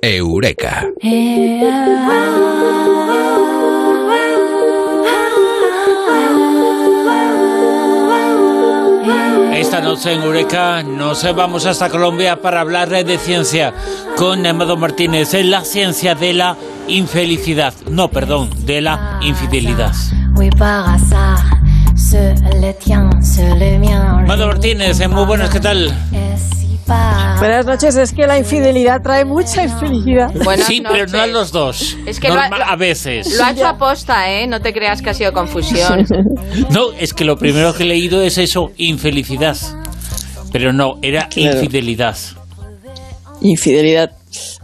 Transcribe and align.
Eureka. 0.00 0.86
Esta 9.54 9.80
noche 9.80 10.12
en 10.12 10.22
Eureka 10.22 10.82
nos 10.82 11.34
vamos 11.34 11.66
hasta 11.66 11.88
Colombia 11.90 12.40
para 12.40 12.60
hablar 12.60 12.88
de 12.88 13.18
ciencia 13.18 13.74
con 14.16 14.46
Amado 14.46 14.76
Martínez, 14.76 15.34
en 15.34 15.50
la 15.50 15.64
ciencia 15.64 16.14
de 16.14 16.32
la 16.32 16.56
infelicidad, 16.86 17.74
no, 17.90 18.08
perdón, 18.08 18.50
de 18.64 18.80
la 18.80 19.18
infidelidad. 19.20 19.92
Amado 24.20 24.46
Martínez, 24.46 25.08
muy 25.08 25.24
buenas, 25.24 25.50
¿qué 25.50 25.60
tal? 25.60 25.92
Buenas 27.38 27.66
noches, 27.66 27.96
es 27.96 28.12
que 28.12 28.26
la 28.26 28.36
infidelidad 28.36 29.00
trae 29.00 29.24
mucha 29.24 29.62
infelicidad. 29.62 30.32
sí, 30.66 30.82
pero 30.82 31.06
no 31.06 31.20
a 31.20 31.26
los 31.28 31.52
dos. 31.52 31.96
Es 32.04 32.18
que 32.18 32.28
lo 32.28 32.34
ha, 32.34 32.46
a 32.46 32.76
veces. 32.76 33.32
Lo 33.36 33.44
ha 33.44 33.52
hecho 33.52 33.66
aposta, 33.66 34.28
¿eh? 34.28 34.48
No 34.48 34.60
te 34.60 34.72
creas 34.72 35.00
que 35.00 35.10
ha 35.10 35.14
sido 35.14 35.32
confusión. 35.32 36.04
no, 36.70 36.92
es 36.92 37.14
que 37.14 37.24
lo 37.24 37.36
primero 37.36 37.72
que 37.74 37.84
he 37.84 37.86
leído 37.86 38.22
es 38.22 38.38
eso, 38.38 38.72
infelicidad. 38.76 39.56
Pero 40.50 40.72
no, 40.72 40.94
era 41.00 41.28
infidelidad. 41.36 42.16
Infidelidad. 43.40 44.10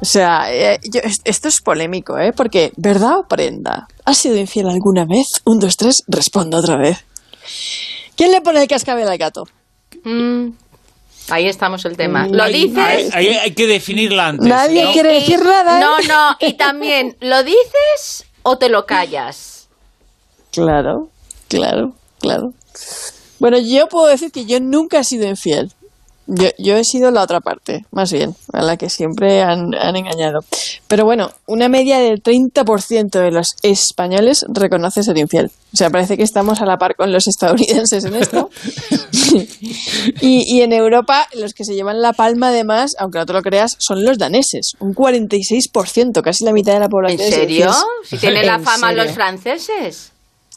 O 0.01 0.05
sea, 0.05 0.53
eh, 0.53 0.81
esto 1.25 1.49
es 1.49 1.61
polémico, 1.61 2.19
¿eh? 2.19 2.33
Porque, 2.33 2.73
¿verdad 2.77 3.19
o 3.19 3.29
prenda? 3.29 3.87
¿Has 4.05 4.19
sido 4.19 4.37
infiel 4.37 4.69
alguna 4.69 5.05
vez? 5.05 5.43
Un, 5.45 5.61
dos, 5.61 5.77
tres, 5.77 6.03
respondo 6.09 6.59
otra 6.59 6.77
vez. 6.77 7.05
¿Quién 8.17 8.33
le 8.33 8.41
pone 8.41 8.63
el 8.63 8.69
cascabel 8.69 9.09
al 9.09 9.19
gato? 9.19 9.45
Mm, 10.05 10.51
Ahí 11.31 11.47
estamos 11.49 11.85
el 11.85 11.97
tema. 11.97 12.27
¿Lo 12.29 12.47
dices? 12.47 13.15
Hay, 13.15 13.29
hay, 13.29 13.55
que 13.55 13.67
definirla 13.67 14.29
antes. 14.29 14.47
Nadie 14.47 14.93
quiere 14.93 15.15
decir 15.15 15.43
nada. 15.43 15.79
¿eh? 15.79 15.81
No, 15.81 15.99
no. 16.01 16.37
Y 16.41 16.55
también, 16.55 17.17
¿lo 17.21 17.43
dices 17.43 18.27
o 18.43 18.59
te 18.59 18.69
lo 18.69 18.85
callas? 18.85 19.69
Claro, 20.53 21.09
claro, 21.49 21.93
claro. 22.21 22.53
Bueno, 23.39 23.59
yo 23.59 23.89
puedo 23.89 24.07
decir 24.07 24.31
que 24.31 24.45
yo 24.45 24.61
nunca 24.61 24.99
he 25.01 25.05
sido 25.05 25.27
infiel. 25.27 25.73
Yo, 26.27 26.49
yo, 26.59 26.77
he 26.77 26.85
sido 26.85 27.11
la 27.11 27.23
otra 27.23 27.41
parte, 27.41 27.85
más 27.91 28.11
bien, 28.11 28.35
a 28.53 28.63
la 28.63 28.77
que 28.77 28.89
siempre 28.89 29.43
han, 29.43 29.75
han 29.75 29.97
engañado. 29.97 30.41
Pero 30.89 31.05
bueno, 31.05 31.31
una 31.47 31.69
media 31.69 31.99
del 31.99 32.23
30% 32.23 33.11
de 33.11 33.31
los 33.31 33.57
españoles 33.63 34.47
reconoce 34.49 35.03
ser 35.03 35.19
infiel. 35.19 35.51
O 35.75 35.77
sea, 35.77 35.91
parece 35.91 36.17
que 36.17 36.23
estamos 36.23 36.63
a 36.63 36.67
la 36.67 36.79
par 36.79 36.97
con 36.97 37.13
los 37.13 37.27
estadounidenses 37.27 38.05
en 38.05 38.15
esto. 38.15 38.49
y, 40.21 40.45
y, 40.47 40.63
en 40.63 40.73
Europa, 40.73 41.27
los 41.35 41.53
que 41.53 41.65
se 41.65 41.75
llevan 41.75 42.01
la 42.01 42.13
palma, 42.13 42.49
además, 42.49 42.95
aunque 42.99 43.19
no 43.19 43.27
te 43.27 43.33
lo 43.33 43.43
creas, 43.43 43.77
son 43.79 44.05
los 44.05 44.17
daneses. 44.17 44.77
Un 44.79 44.95
46%, 44.95 46.23
casi 46.23 46.45
la 46.45 46.53
mitad 46.53 46.73
de 46.73 46.81
la 46.81 46.89
población. 46.89 47.21
¿En 47.21 47.33
serio? 47.33 47.71
Si 48.05 48.17
tienen 48.17 48.47
la 48.47 48.59
fama 48.61 48.93
los 48.93 49.11
franceses. 49.11 50.14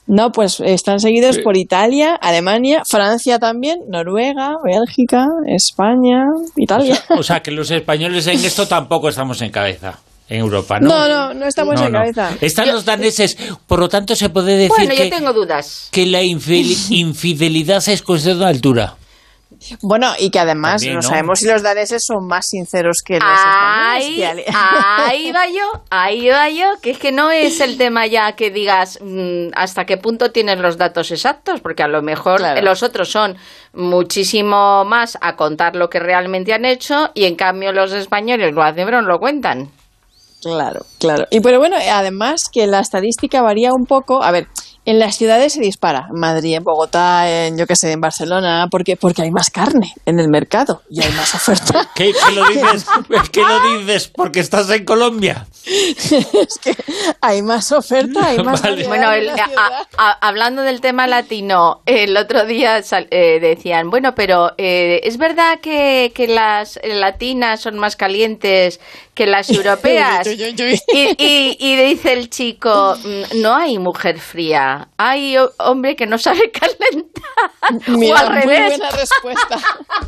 No, 0.07 0.31
pues 0.31 0.61
están 0.61 0.99
seguidos 0.99 1.37
por 1.39 1.57
Italia, 1.57 2.15
Alemania, 2.15 2.83
Francia 2.89 3.39
también, 3.39 3.79
Noruega, 3.89 4.53
Bélgica, 4.63 5.25
España, 5.47 6.23
Italia. 6.55 6.93
O 6.93 7.07
sea, 7.07 7.17
o 7.19 7.23
sea, 7.23 7.39
que 7.41 7.51
los 7.51 7.69
españoles 7.71 8.25
en 8.27 8.43
esto 8.43 8.67
tampoco 8.67 9.09
estamos 9.09 9.41
en 9.41 9.51
cabeza. 9.51 9.99
En 10.29 10.39
Europa, 10.39 10.77
¿no? 10.81 10.89
No, 10.89 11.07
no, 11.07 11.33
no 11.33 11.45
estamos 11.45 11.75
No, 11.79 11.85
en 11.87 11.91
no. 11.93 11.99
cabeza. 11.99 12.31
Están 12.41 12.67
los 12.67 12.83
daneses, 12.83 13.37
por 13.65 13.79
lo 13.79 13.87
tanto 13.87 14.13
se 14.13 14.29
puede 14.29 14.57
decir 14.57 14.73
Bueno, 14.77 14.93
que, 14.93 15.09
yo 15.09 15.15
tengo 15.17 15.31
dudas. 15.31 15.87
que 15.91 16.05
la 16.05 16.21
infel- 16.21 16.75
infidelidad 16.89 17.81
es 17.87 18.01
cuestión 18.01 18.39
de 18.39 18.45
altura. 18.45 18.95
Bueno, 19.81 20.13
y 20.19 20.29
que 20.29 20.39
además 20.39 20.81
También, 20.81 20.95
no, 20.95 21.01
¿no? 21.01 21.07
sabemos 21.09 21.39
si 21.39 21.47
los 21.47 21.61
daneses 21.63 22.03
son 22.05 22.27
más 22.27 22.45
sinceros 22.47 22.97
que 23.05 23.15
los 23.19 23.23
Ahí, 23.23 24.21
españoles. 24.21 24.45
ahí 24.55 25.31
va 25.31 25.47
yo, 25.47 25.81
ahí 25.89 26.27
va 26.29 26.49
yo, 26.49 26.65
que 26.81 26.91
es 26.91 26.99
que 26.99 27.11
no 27.11 27.31
es 27.31 27.59
el 27.61 27.77
tema 27.77 28.05
ya 28.07 28.33
que 28.33 28.51
digas 28.51 28.99
mm, 29.01 29.49
hasta 29.55 29.85
qué 29.85 29.97
punto 29.97 30.31
tienes 30.31 30.59
los 30.59 30.77
datos 30.77 31.11
exactos, 31.11 31.59
porque 31.61 31.83
a 31.83 31.87
lo 31.87 32.01
mejor 32.01 32.37
Claro. 32.39 32.61
los 32.61 32.83
otros 32.83 33.09
son 33.09 33.35
muchísimo 33.73 34.85
más 34.85 35.17
a 35.21 35.35
contar 35.35 35.75
lo 35.75 35.89
que 35.89 35.99
realmente 35.99 36.53
han 36.53 36.65
hecho 36.65 37.09
y 37.13 37.25
en 37.25 37.35
cambio 37.35 37.71
los 37.71 37.93
españoles 37.93 38.53
lo 38.53 38.63
hacen 38.63 38.85
pero 38.85 39.01
no 39.01 39.07
lo 39.07 39.19
cuentan. 39.19 39.69
Claro, 40.41 40.81
claro. 40.99 41.25
Y 41.31 41.39
pero 41.39 41.57
bueno, 41.59 41.77
además 41.91 42.43
que 42.51 42.67
la 42.67 42.79
estadística 42.79 43.41
varía 43.41 43.71
un 43.73 43.85
poco. 43.85 44.21
A 44.23 44.31
ver, 44.31 44.47
en 44.89 44.99
las 44.99 45.15
ciudades 45.17 45.53
se 45.53 45.59
dispara. 45.61 46.07
En 46.13 46.19
Madrid, 46.19 46.55
en 46.55 46.63
Bogotá, 46.63 47.29
en 47.29 47.57
yo 47.57 47.67
qué 47.67 47.75
sé, 47.75 47.91
en 47.91 47.99
Barcelona, 48.01 48.67
porque 48.71 48.95
porque 48.95 49.21
hay 49.21 49.31
más 49.31 49.49
carne 49.49 49.93
en 50.05 50.19
el 50.19 50.29
mercado 50.29 50.81
y 50.89 51.01
hay 51.03 51.11
más 51.13 51.35
oferta. 51.35 51.89
¿Qué, 51.95 52.13
qué 52.13 52.31
lo 52.33 52.47
dices? 52.47 52.85
¿Qué 53.31 53.41
lo 53.41 53.77
dices? 53.79 54.07
Porque 54.07 54.39
estás 54.39 54.69
en 54.69 54.85
Colombia. 54.85 55.45
es 55.65 56.57
que 56.61 56.73
hay 57.21 57.41
más 57.41 57.71
oferta, 57.71 58.27
hay 58.27 58.37
más 58.39 58.61
Vale. 58.61 58.87
Bueno, 58.87 59.11
en 59.11 59.19
el- 59.19 59.27
la 59.27 59.49
a- 59.97 60.17
hablando 60.27 60.61
del 60.61 60.79
tema 60.81 61.05
latino, 61.07 61.81
el 61.85 62.15
otro 62.15 62.45
día 62.45 62.81
sal- 62.83 63.07
eh, 63.11 63.39
decían, 63.41 63.89
bueno, 63.89 64.13
pero 64.15 64.51
eh, 64.57 65.01
¿es 65.03 65.17
verdad 65.17 65.59
que, 65.61 66.11
que 66.15 66.27
las 66.27 66.79
latinas 66.83 67.59
son 67.61 67.77
más 67.77 67.95
calientes 67.97 68.79
que 69.13 69.27
las 69.27 69.49
europeas? 69.51 70.25
Y, 70.27 71.15
y- 71.17 71.57
y 71.59 71.75
dice 71.75 72.13
el 72.13 72.29
chico, 72.29 72.95
"Mm, 73.03 73.41
no 73.41 73.53
hay 73.55 73.77
mujer 73.79 74.19
fría, 74.19 74.76
hay 74.97 75.37
ho- 75.37 75.51
hombre 75.59 75.95
que 75.95 76.05
no 76.05 76.17
sabe 76.17 76.51
calentar. 76.51 77.23
Mira, 77.87 78.15
o 78.15 78.17
al 78.17 78.29
muy 78.33 78.41
revés. 78.41 78.77
buena 78.77 78.91
respuesta. 78.91 79.59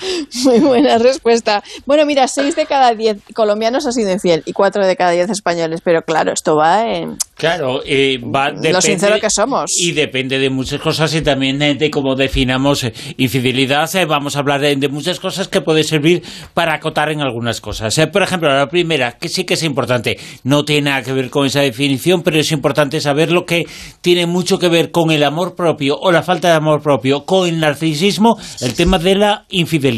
Muy 0.44 0.60
buena 0.60 0.98
respuesta. 0.98 1.62
Bueno, 1.86 2.06
mira, 2.06 2.28
seis 2.28 2.56
de 2.56 2.66
cada 2.66 2.94
diez 2.94 3.18
colombianos 3.34 3.86
ha 3.86 3.92
sido 3.92 4.10
infiel 4.12 4.42
y 4.46 4.52
cuatro 4.52 4.86
de 4.86 4.96
cada 4.96 5.10
diez 5.12 5.30
españoles, 5.30 5.80
pero 5.84 6.02
claro, 6.02 6.32
esto 6.32 6.56
va 6.56 6.86
en... 6.86 7.16
Claro, 7.34 7.80
eh, 7.86 8.18
va, 8.18 8.50
depende, 8.50 8.82
sincero 8.82 9.18
que 9.18 9.30
somos. 9.30 9.70
Y 9.78 9.92
depende 9.92 10.38
de 10.38 10.50
muchas 10.50 10.80
cosas 10.80 11.14
y 11.14 11.22
también 11.22 11.60
eh, 11.62 11.74
de 11.74 11.90
cómo 11.90 12.14
definamos 12.14 12.84
eh, 12.84 12.92
infidelidad. 13.16 13.88
eh, 13.96 14.04
vamos 14.04 14.36
a 14.36 14.40
hablar 14.40 14.60
de, 14.60 14.76
de 14.76 14.88
muchas 14.88 15.18
cosas 15.20 15.48
que 15.48 15.60
puede 15.62 15.84
servir 15.84 16.22
para 16.54 16.74
acotar 16.74 17.10
en 17.10 17.20
algunas 17.22 17.60
cosas. 17.60 17.96
Eh, 17.98 18.06
por 18.06 18.22
ejemplo, 18.22 18.48
la 18.54 18.68
primera, 18.68 19.12
que 19.12 19.28
sí 19.28 19.44
que 19.44 19.54
es 19.54 19.62
importante, 19.62 20.18
no 20.44 20.64
tiene 20.64 20.90
nada 20.90 21.02
que 21.02 21.12
ver 21.12 21.30
con 21.30 21.46
esa 21.46 21.60
definición, 21.60 22.22
pero 22.22 22.38
es 22.38 22.52
importante 22.52 23.00
saber 23.00 23.30
lo 23.32 23.46
que 23.46 23.64
tiene 24.00 24.26
mucho 24.26 24.58
que 24.58 24.68
ver 24.68 24.90
con 24.90 25.10
el 25.10 25.24
amor 25.24 25.54
propio 25.54 25.96
o 25.98 26.12
la 26.12 26.22
falta 26.22 26.48
de 26.48 26.54
amor 26.54 26.82
propio, 26.82 27.24
con 27.24 27.48
el 27.48 27.58
narcisismo, 27.58 28.36
el 28.60 28.74
tema 28.74 28.98
de 28.98 29.14
la 29.14 29.44
infidelidad. 29.48 29.89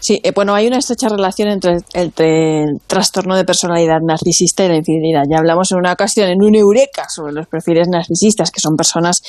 Sí, 0.00 0.20
eh, 0.22 0.32
bueno, 0.34 0.54
hay 0.54 0.66
una 0.66 0.78
estrecha 0.78 1.08
relación 1.08 1.48
entre, 1.48 1.78
el 1.94 2.80
trastorno 2.86 3.36
de 3.36 3.44
personalidad 3.44 4.00
narcisista 4.02 4.64
y 4.64 4.68
la 4.68 4.76
infidelidad. 4.76 5.22
Ya 5.30 5.38
hablamos 5.38 5.70
en 5.72 5.78
una 5.78 5.92
ocasión, 5.92 6.28
en 6.28 6.42
un 6.42 6.54
eureka, 6.54 7.06
sobre 7.08 7.32
los 7.32 7.46
perfiles 7.46 7.88
narcisistas, 7.88 8.50
que 8.50 8.60
son 8.60 8.76
personas 8.76 9.22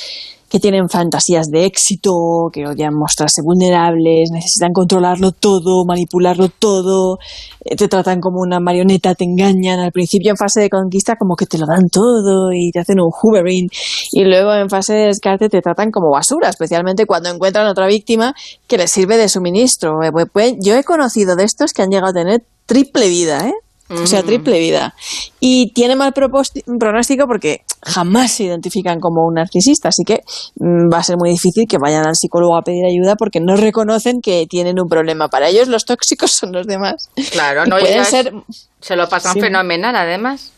que 0.52 0.60
tienen 0.60 0.90
fantasías 0.90 1.50
de 1.50 1.64
éxito, 1.64 2.50
que 2.52 2.66
odian 2.66 2.92
mostrarse 2.92 3.40
vulnerables, 3.42 4.28
necesitan 4.30 4.74
controlarlo 4.74 5.32
todo, 5.32 5.86
manipularlo 5.86 6.50
todo, 6.50 7.18
eh, 7.64 7.74
te 7.74 7.88
tratan 7.88 8.20
como 8.20 8.42
una 8.42 8.60
marioneta, 8.60 9.14
te 9.14 9.24
engañan 9.24 9.80
al 9.80 9.92
principio 9.92 10.30
en 10.30 10.36
fase 10.36 10.60
de 10.60 10.68
conquista 10.68 11.16
como 11.16 11.36
que 11.36 11.46
te 11.46 11.56
lo 11.56 11.64
dan 11.64 11.88
todo 11.88 12.52
y 12.52 12.70
te 12.70 12.80
hacen 12.80 13.00
un 13.00 13.10
hoovering 13.10 13.70
y 14.12 14.24
luego 14.24 14.52
en 14.52 14.68
fase 14.68 14.92
de 14.92 15.06
descarte 15.06 15.48
te 15.48 15.62
tratan 15.62 15.90
como 15.90 16.10
basura, 16.10 16.50
especialmente 16.50 17.06
cuando 17.06 17.30
encuentran 17.30 17.66
otra 17.66 17.86
víctima 17.86 18.34
que 18.66 18.76
les 18.76 18.90
sirve 18.90 19.16
de 19.16 19.30
suministro. 19.30 20.00
Yo 20.60 20.76
he 20.76 20.84
conocido 20.84 21.34
de 21.34 21.44
estos 21.44 21.72
que 21.72 21.80
han 21.80 21.88
llegado 21.88 22.10
a 22.10 22.12
tener 22.12 22.44
triple 22.66 23.08
vida, 23.08 23.48
¿eh? 23.48 23.54
O 24.00 24.06
sea, 24.06 24.22
triple 24.22 24.58
vida. 24.58 24.94
Y 25.40 25.72
tiene 25.72 25.96
mal 25.96 26.12
pronóstico 26.12 27.26
porque 27.26 27.62
jamás 27.82 28.32
se 28.32 28.44
identifican 28.44 29.00
como 29.00 29.26
un 29.26 29.34
narcisista, 29.34 29.88
así 29.88 30.04
que 30.04 30.20
mm, 30.56 30.92
va 30.92 30.98
a 30.98 31.02
ser 31.02 31.16
muy 31.16 31.30
difícil 31.30 31.64
que 31.68 31.78
vayan 31.78 32.06
al 32.06 32.16
psicólogo 32.16 32.56
a 32.56 32.62
pedir 32.62 32.84
ayuda 32.86 33.16
porque 33.16 33.40
no 33.40 33.56
reconocen 33.56 34.20
que 34.22 34.46
tienen 34.48 34.80
un 34.80 34.88
problema. 34.88 35.28
Para 35.28 35.48
ellos 35.48 35.68
los 35.68 35.84
tóxicos 35.84 36.32
son 36.32 36.52
los 36.52 36.66
demás. 36.66 37.10
Claro, 37.32 37.64
Y 37.66 37.70
no, 37.70 37.78
pueden 37.78 38.04
ser 38.04 38.32
se 38.80 38.96
lo 38.96 39.08
pasan 39.08 39.34
Sí. 39.34 39.40
fenomenal 39.40 39.94
además. 39.96 40.52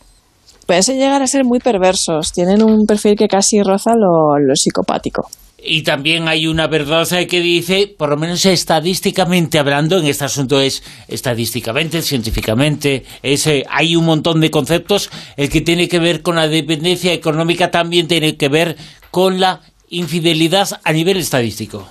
pueden 0.66 0.82
llegar 0.98 1.20
a 1.22 1.26
ser 1.26 1.44
muy 1.44 1.58
perversos. 1.58 2.32
Tienen 2.32 2.62
un 2.62 2.86
perfil 2.86 3.16
que 3.16 3.28
casi 3.28 3.62
roza 3.62 3.92
lo, 3.94 4.38
lo 4.38 4.54
psicopático. 4.54 5.28
Y 5.66 5.82
también 5.82 6.28
hay 6.28 6.46
una 6.46 6.66
verdad 6.66 7.10
eh, 7.14 7.26
que 7.26 7.40
dice, 7.40 7.86
por 7.96 8.10
lo 8.10 8.16
menos 8.16 8.44
estadísticamente 8.44 9.58
hablando, 9.58 9.98
en 9.98 10.06
este 10.06 10.24
asunto 10.24 10.60
es 10.60 10.82
estadísticamente, 11.08 12.02
científicamente, 12.02 13.04
eh, 13.22 13.64
hay 13.70 13.96
un 13.96 14.04
montón 14.04 14.40
de 14.40 14.50
conceptos. 14.50 15.10
El 15.36 15.48
que 15.48 15.62
tiene 15.62 15.88
que 15.88 15.98
ver 15.98 16.22
con 16.22 16.36
la 16.36 16.48
dependencia 16.48 17.12
económica 17.12 17.70
también 17.70 18.08
tiene 18.08 18.36
que 18.36 18.48
ver 18.48 18.76
con 19.10 19.40
la 19.40 19.60
infidelidad 19.88 20.68
a 20.84 20.92
nivel 20.92 21.16
estadístico. 21.16 21.86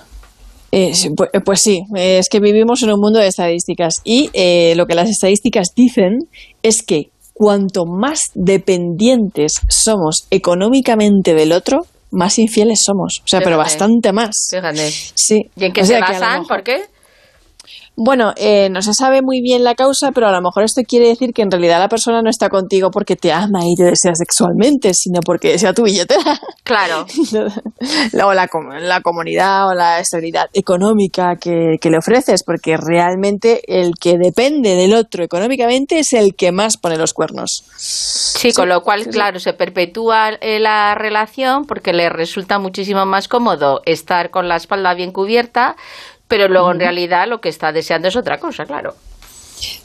Eh, 0.70 0.94
sí, 0.94 1.08
pu- 1.10 1.28
pues, 1.44 1.60
sí, 1.60 1.80
eh, 1.96 2.18
es 2.18 2.28
que 2.28 2.40
vivimos 2.40 2.82
en 2.82 2.90
un 2.92 3.00
mundo 3.00 3.18
de 3.18 3.28
estadísticas 3.28 4.00
y 4.04 4.30
eh, 4.34 4.74
lo 4.76 4.86
que 4.86 4.94
las 4.94 5.08
estadísticas 5.08 5.68
dicen 5.74 6.18
es 6.62 6.82
que 6.82 7.10
cuanto 7.32 7.84
más 7.86 8.30
dependientes 8.34 9.60
somos 9.68 10.26
económicamente 10.30 11.34
del 11.34 11.52
otro, 11.52 11.86
más 12.14 12.38
infieles 12.38 12.82
somos. 12.84 13.20
O 13.24 13.28
sea, 13.28 13.40
pero 13.40 13.56
Fíjate. 13.56 13.64
bastante 13.70 14.12
más. 14.12 14.34
Fíjate. 14.50 14.90
Sí. 15.14 15.50
¿Y 15.56 15.64
en 15.64 15.72
qué 15.72 15.82
O 15.82 15.84
se 15.84 15.92
sea 15.92 16.00
lo 16.00 16.06
basan? 16.06 16.44
¿Por 16.46 16.62
qué? 16.62 16.84
Bueno, 17.96 18.32
eh, 18.36 18.68
no 18.70 18.82
se 18.82 18.92
sabe 18.92 19.22
muy 19.22 19.40
bien 19.40 19.62
la 19.62 19.76
causa, 19.76 20.10
pero 20.10 20.26
a 20.26 20.32
lo 20.32 20.42
mejor 20.42 20.64
esto 20.64 20.82
quiere 20.86 21.08
decir 21.08 21.32
que 21.32 21.42
en 21.42 21.50
realidad 21.50 21.78
la 21.78 21.88
persona 21.88 22.22
no 22.22 22.28
está 22.28 22.48
contigo 22.48 22.90
porque 22.90 23.14
te 23.14 23.30
ama 23.30 23.60
y 23.64 23.76
te 23.76 23.84
desea 23.84 24.16
sexualmente, 24.16 24.92
sino 24.94 25.20
porque 25.24 25.52
desea 25.52 25.72
tu 25.72 25.84
billetera. 25.84 26.40
Claro. 26.64 27.06
o 28.24 28.34
la, 28.34 28.48
la, 28.80 29.00
comunidad 29.00 29.68
o 29.68 29.74
la 29.74 30.00
estabilidad 30.00 30.46
económica 30.54 31.36
que, 31.36 31.76
que, 31.80 31.90
le 31.90 31.98
ofreces, 31.98 32.42
porque 32.42 32.76
realmente 32.76 33.60
el 33.68 33.92
que 34.00 34.16
depende 34.18 34.74
del 34.74 34.94
otro 34.94 35.22
económicamente 35.22 36.00
es 36.00 36.14
el 36.14 36.34
que 36.34 36.50
más 36.50 36.76
pone 36.76 36.96
los 36.96 37.12
cuernos. 37.12 37.64
Sí, 37.76 38.52
con 38.52 38.68
lo 38.68 38.82
cual, 38.82 39.06
claro, 39.06 39.38
se 39.38 39.52
perpetúa 39.52 40.30
eh, 40.40 40.58
la 40.58 40.96
relación 40.96 41.64
porque 41.66 41.92
le 41.92 42.08
resulta 42.08 42.58
muchísimo 42.58 43.06
más 43.06 43.28
cómodo 43.28 43.82
estar 43.84 44.30
con 44.30 44.48
la 44.48 44.56
espalda 44.56 44.94
bien 44.94 45.12
cubierta 45.12 45.76
pero 46.28 46.48
luego 46.48 46.72
en 46.72 46.80
realidad 46.80 47.26
lo 47.28 47.40
que 47.40 47.48
está 47.48 47.72
deseando 47.72 48.08
es 48.08 48.16
otra 48.16 48.38
cosa, 48.38 48.64
claro. 48.64 48.94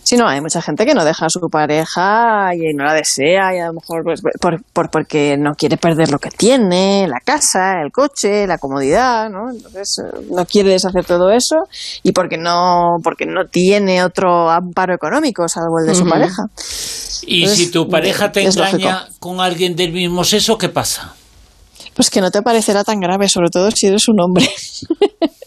Sí, 0.04 0.18
no, 0.18 0.28
hay 0.28 0.42
mucha 0.42 0.62
gente 0.62 0.86
que 0.86 0.96
no 0.96 1.06
deja 1.06 1.28
a 1.28 1.30
su 1.30 1.40
pareja 1.52 2.50
y 2.56 2.74
no 2.74 2.84
la 2.84 2.94
desea 2.96 3.56
y 3.56 3.60
a 3.60 3.68
lo 3.68 3.74
mejor 3.74 4.04
pues, 4.04 4.22
por, 4.42 4.64
por, 4.74 4.90
porque 4.90 5.38
no 5.38 5.52
quiere 5.54 5.78
perder 5.78 6.10
lo 6.10 6.18
que 6.18 6.32
tiene, 6.32 7.08
la 7.08 7.20
casa, 7.24 7.82
el 7.84 7.92
coche, 7.92 8.48
la 8.48 8.58
comodidad, 8.58 9.30
¿no? 9.30 9.52
Entonces 9.52 10.02
eh, 10.04 10.26
no 10.32 10.46
quiere 10.46 10.72
deshacer 10.72 11.06
todo 11.06 11.30
eso 11.30 11.58
y 12.02 12.12
porque 12.12 12.38
no, 12.38 12.98
porque 13.04 13.26
no 13.28 13.46
tiene 13.46 14.04
otro 14.04 14.50
amparo 14.50 14.96
económico 14.96 15.48
salvo 15.48 15.80
el 15.80 15.88
de 15.88 15.96
su 15.96 16.08
pareja. 16.08 16.44
Y 17.28 17.48
si 17.48 17.70
tu 17.70 17.88
pareja 17.88 18.32
te 18.32 18.44
engaña 18.44 19.08
con 19.20 19.40
alguien 19.40 19.76
del 19.76 19.92
mismo 19.92 20.24
sexo, 20.24 20.58
¿qué 20.58 20.70
pasa? 20.70 21.14
Pues 21.94 22.10
que 22.10 22.22
no 22.22 22.32
te 22.32 22.42
parecerá 22.42 22.84
tan 22.84 23.00
grave, 23.00 23.30
sobre 23.30 23.50
todo 23.50 23.70
si 23.70 23.88
eres 23.88 24.08
un 24.08 24.20
hombre. 24.22 24.50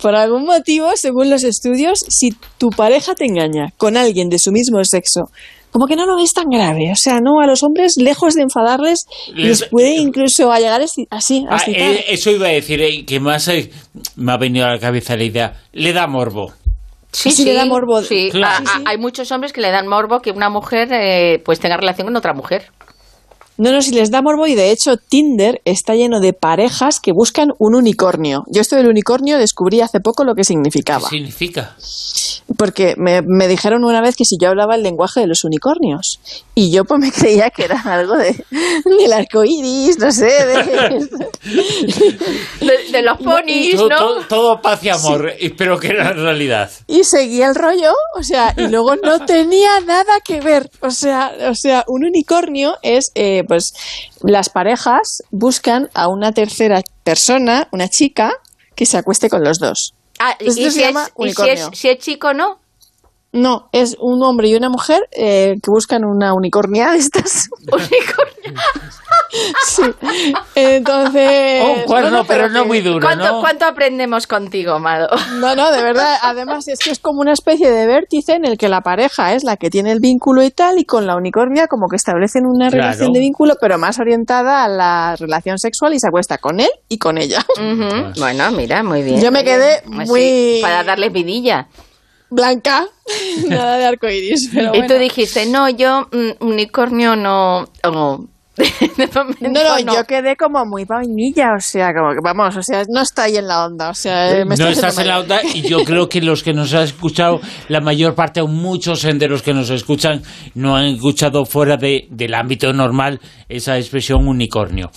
Por 0.00 0.14
algún 0.14 0.44
motivo, 0.44 0.90
según 0.96 1.30
los 1.30 1.44
estudios, 1.44 1.98
si 2.08 2.30
tu 2.58 2.70
pareja 2.70 3.14
te 3.14 3.26
engaña 3.26 3.72
con 3.76 3.96
alguien 3.96 4.28
de 4.28 4.38
su 4.38 4.50
mismo 4.50 4.82
sexo, 4.84 5.30
como 5.72 5.86
que 5.86 5.96
no 5.96 6.06
lo 6.06 6.16
ves 6.16 6.32
tan 6.34 6.48
grave. 6.50 6.92
O 6.92 6.96
sea, 6.96 7.18
no, 7.22 7.40
a 7.40 7.46
los 7.46 7.62
hombres, 7.62 7.94
lejos 7.96 8.34
de 8.34 8.42
enfadarles, 8.42 9.06
les 9.34 9.64
puede 9.68 9.96
incluso 9.96 10.54
llegar 10.54 10.82
así. 10.82 11.06
A 11.10 11.56
ah, 11.56 11.62
eh, 11.66 12.04
eso 12.08 12.30
iba 12.30 12.46
a 12.46 12.50
decir, 12.50 12.80
eh, 12.82 13.04
que 13.06 13.20
más 13.20 13.48
eh, 13.48 13.70
me 14.16 14.32
ha 14.32 14.36
venido 14.36 14.66
a 14.66 14.72
la 14.72 14.78
cabeza 14.78 15.16
la 15.16 15.24
idea. 15.24 15.62
Le 15.72 15.92
da 15.92 16.06
morbo. 16.06 16.52
Sí, 17.10 17.30
sí, 17.30 17.44
le 17.44 17.54
da 17.54 17.64
morbo. 17.64 18.02
Sí. 18.02 18.30
hay 18.84 18.98
muchos 18.98 19.30
hombres 19.32 19.52
que 19.52 19.60
le 19.60 19.70
dan 19.70 19.88
morbo 19.88 20.20
que 20.20 20.30
una 20.30 20.50
mujer 20.50 21.40
pues 21.44 21.58
tenga 21.58 21.76
relación 21.76 22.06
con 22.06 22.16
otra 22.16 22.34
mujer. 22.34 22.70
No, 23.58 23.70
no, 23.70 23.82
si 23.82 23.92
les 23.92 24.10
da 24.10 24.22
morbo 24.22 24.46
y 24.46 24.54
de 24.54 24.70
hecho 24.70 24.96
Tinder 24.96 25.60
está 25.64 25.94
lleno 25.94 26.20
de 26.20 26.32
parejas 26.32 27.00
que 27.00 27.12
buscan 27.12 27.50
un 27.58 27.74
unicornio. 27.74 28.44
Yo 28.48 28.62
esto 28.62 28.76
del 28.76 28.88
unicornio 28.88 29.38
descubrí 29.38 29.80
hace 29.80 30.00
poco 30.00 30.24
lo 30.24 30.34
que 30.34 30.44
significaba. 30.44 31.08
¿Qué 31.10 31.16
significa? 31.16 31.76
Porque 32.56 32.94
me, 32.96 33.22
me, 33.22 33.48
dijeron 33.48 33.84
una 33.84 34.00
vez 34.00 34.16
que 34.16 34.24
si 34.24 34.36
yo 34.40 34.48
hablaba 34.48 34.74
el 34.74 34.82
lenguaje 34.82 35.20
de 35.20 35.26
los 35.26 35.44
unicornios. 35.44 36.18
Y 36.54 36.70
yo 36.70 36.84
pues 36.84 37.00
me 37.00 37.12
creía 37.12 37.50
que 37.50 37.64
era 37.64 37.80
algo 37.80 38.16
de, 38.16 38.44
del 38.98 39.12
arco 39.12 39.44
iris, 39.44 39.98
no 39.98 40.10
sé, 40.12 40.24
de, 40.24 41.08
de, 42.90 43.02
los 43.02 43.18
ponis, 43.18 43.76
¿no? 43.76 43.88
Todo, 43.88 44.20
todo, 44.28 44.62
paz 44.62 44.82
y 44.84 44.88
amor, 44.88 45.32
pero 45.56 45.78
que 45.78 45.88
era 45.88 46.12
realidad. 46.12 46.70
Y 46.86 47.04
seguía 47.04 47.48
el 47.48 47.54
rollo, 47.54 47.92
o 48.18 48.22
sea, 48.22 48.54
y 48.56 48.68
luego 48.68 48.96
no 48.96 49.24
tenía 49.24 49.80
nada 49.80 50.20
que 50.24 50.40
ver. 50.40 50.70
O 50.80 50.90
sea, 50.90 51.32
o 51.48 51.54
sea 51.54 51.84
un 51.86 52.04
unicornio 52.04 52.76
es, 52.82 53.12
eh, 53.14 53.41
pues, 53.44 53.72
las 54.22 54.48
parejas 54.48 55.22
buscan 55.30 55.88
a 55.94 56.08
una 56.08 56.32
tercera 56.32 56.82
persona, 57.04 57.68
una 57.72 57.88
chica, 57.88 58.32
que 58.74 58.86
se 58.86 58.96
acueste 58.96 59.28
con 59.28 59.44
los 59.44 59.58
dos. 59.58 59.94
Ah, 60.18 60.36
y, 60.38 60.50
si, 60.50 60.64
es, 60.64 60.74
si, 61.72 61.88
es, 61.88 61.98
chico, 61.98 62.32
¿no? 62.32 62.60
No, 63.32 63.70
es 63.72 63.96
un 63.98 64.22
hombre 64.22 64.48
y 64.48 64.54
una 64.54 64.68
mujer 64.68 65.08
eh, 65.10 65.54
que 65.62 65.70
buscan 65.70 66.04
una 66.04 66.34
unicornia 66.34 66.90
de 66.90 66.98
estas. 66.98 67.48
¿Unicornia? 67.72 68.62
sí. 69.64 69.82
Entonces. 70.54 71.64
Un 71.64 71.82
cuerno, 71.84 72.24
pero, 72.28 72.50
no 72.50 72.66
muy 72.66 72.82
duro. 72.82 73.00
¿Cuánto, 73.00 73.40
¿Cuánto 73.40 73.64
aprendemos 73.64 74.26
contigo, 74.26 74.78
Mado? 74.78 75.08
No, 75.40 75.56
no, 75.56 75.72
de 75.72 75.82
verdad. 75.82 76.18
Además, 76.22 76.68
es 76.68 76.78
que 76.80 76.90
es 76.90 76.98
como 76.98 77.22
una 77.22 77.32
especie 77.32 77.70
de 77.70 77.86
vértice 77.86 78.34
en 78.34 78.44
el 78.44 78.58
que 78.58 78.68
la 78.68 78.82
pareja 78.82 79.32
es 79.32 79.44
la 79.44 79.56
que 79.56 79.70
tiene 79.70 79.92
el 79.92 80.00
vínculo 80.00 80.42
y 80.42 80.50
tal, 80.50 80.78
y 80.78 80.84
con 80.84 81.06
la 81.06 81.16
unicornia, 81.16 81.68
como 81.68 81.88
que 81.88 81.96
establecen 81.96 82.42
una 82.44 82.68
relación 82.68 83.12
de 83.12 83.20
vínculo, 83.20 83.54
pero 83.58 83.78
más 83.78 83.98
orientada 83.98 84.62
a 84.62 84.68
la 84.68 85.16
relación 85.16 85.56
sexual 85.56 85.94
y 85.94 86.00
se 86.00 86.08
acuesta 86.08 86.36
con 86.36 86.60
él 86.60 86.70
y 86.88 86.98
con 86.98 87.16
ella. 87.16 87.42
Bueno, 88.18 88.50
mira, 88.52 88.82
muy 88.82 89.02
bien. 89.02 89.22
Yo 89.22 89.32
me 89.32 89.42
quedé 89.42 89.82
pues 89.86 90.08
muy. 90.08 90.58
para 90.60 90.84
darle 90.84 91.08
vidilla 91.08 91.68
blanca, 92.32 92.86
nada 93.48 93.78
de 93.78 93.84
arcoiris. 93.84 94.50
Pero 94.52 94.74
y 94.74 94.86
tú 94.86 94.94
dijiste, 94.94 95.46
no, 95.46 95.68
yo 95.68 96.08
mm, 96.10 96.44
unicornio 96.44 97.14
no. 97.16 97.68
no, 97.84 98.28
no, 99.40 99.94
yo 99.94 100.04
quedé 100.06 100.36
como 100.36 100.64
muy 100.66 100.84
vainilla, 100.84 101.54
o 101.56 101.60
sea, 101.60 101.92
como 101.94 102.12
que 102.12 102.20
vamos, 102.22 102.56
o 102.56 102.62
sea, 102.62 102.82
no 102.88 103.00
está 103.00 103.24
ahí 103.24 103.36
en 103.36 103.48
la 103.48 103.64
onda, 103.64 103.90
o 103.90 103.94
sea, 103.94 104.30
eh, 104.30 104.44
no 104.44 104.68
estás 104.68 104.98
en 104.98 105.08
la 105.08 105.20
onda 105.20 105.40
y 105.42 105.62
yo 105.62 105.84
creo 105.84 106.08
que 106.08 106.20
los 106.20 106.42
que 106.42 106.52
nos 106.52 106.74
han 106.74 106.82
escuchado, 106.84 107.40
la 107.68 107.80
mayor 107.80 108.14
parte 108.14 108.40
o 108.40 108.46
muchos 108.46 109.02
de 109.02 109.28
los 109.28 109.42
que 109.42 109.54
nos 109.54 109.70
escuchan 109.70 110.22
no 110.54 110.76
han 110.76 110.86
escuchado 110.86 111.44
fuera 111.46 111.76
de, 111.76 112.06
del 112.10 112.34
ámbito 112.34 112.72
normal 112.72 113.20
esa 113.48 113.78
expresión 113.78 114.28
unicornio. 114.28 114.90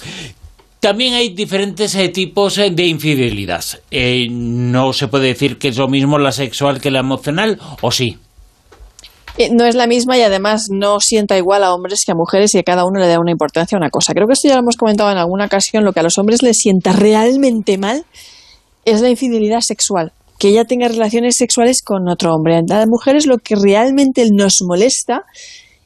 También 0.85 1.15
hay 1.15 1.29
diferentes 1.29 1.95
eh, 1.95 2.09
tipos 2.09 2.59
eh, 2.59 2.69
de 2.69 2.85
infidelidad. 2.85 3.63
Eh, 3.89 4.27
no 4.29 4.93
se 4.93 5.07
puede 5.07 5.29
decir 5.29 5.57
que 5.57 5.69
es 5.69 5.77
lo 5.77 5.87
mismo 5.87 6.19
la 6.19 6.31
sexual 6.31 6.79
que 6.79 6.91
la 6.91 6.99
emocional, 6.99 7.59
¿o 7.81 7.89
sí? 7.89 8.19
no 9.51 9.65
es 9.65 9.73
la 9.73 9.87
misma 9.87 10.15
y 10.15 10.21
además 10.21 10.67
no 10.69 10.99
sienta 10.99 11.39
igual 11.39 11.63
a 11.63 11.73
hombres 11.73 12.03
que 12.05 12.11
a 12.11 12.15
mujeres 12.15 12.53
y 12.53 12.59
a 12.59 12.63
cada 12.63 12.85
uno 12.85 12.99
le 12.99 13.07
da 13.07 13.19
una 13.19 13.31
importancia 13.31 13.75
a 13.75 13.79
una 13.79 13.89
cosa. 13.89 14.13
Creo 14.13 14.27
que 14.27 14.33
esto 14.33 14.47
ya 14.47 14.53
lo 14.53 14.59
hemos 14.59 14.77
comentado 14.77 15.09
en 15.09 15.17
alguna 15.17 15.45
ocasión. 15.45 15.83
Lo 15.83 15.91
que 15.91 16.01
a 16.01 16.03
los 16.03 16.19
hombres 16.19 16.43
les 16.43 16.59
sienta 16.59 16.93
realmente 16.93 17.79
mal 17.79 18.05
es 18.85 19.01
la 19.01 19.09
infidelidad 19.09 19.61
sexual. 19.61 20.13
Que 20.38 20.49
ella 20.49 20.65
tenga 20.65 20.88
relaciones 20.88 21.35
sexuales 21.35 21.81
con 21.81 22.07
otro 22.07 22.31
hombre. 22.35 22.57
A 22.57 22.61
las 22.61 22.88
mujeres 22.88 23.25
lo 23.25 23.39
que 23.39 23.55
realmente 23.55 24.23
nos 24.31 24.61
molesta 24.61 25.23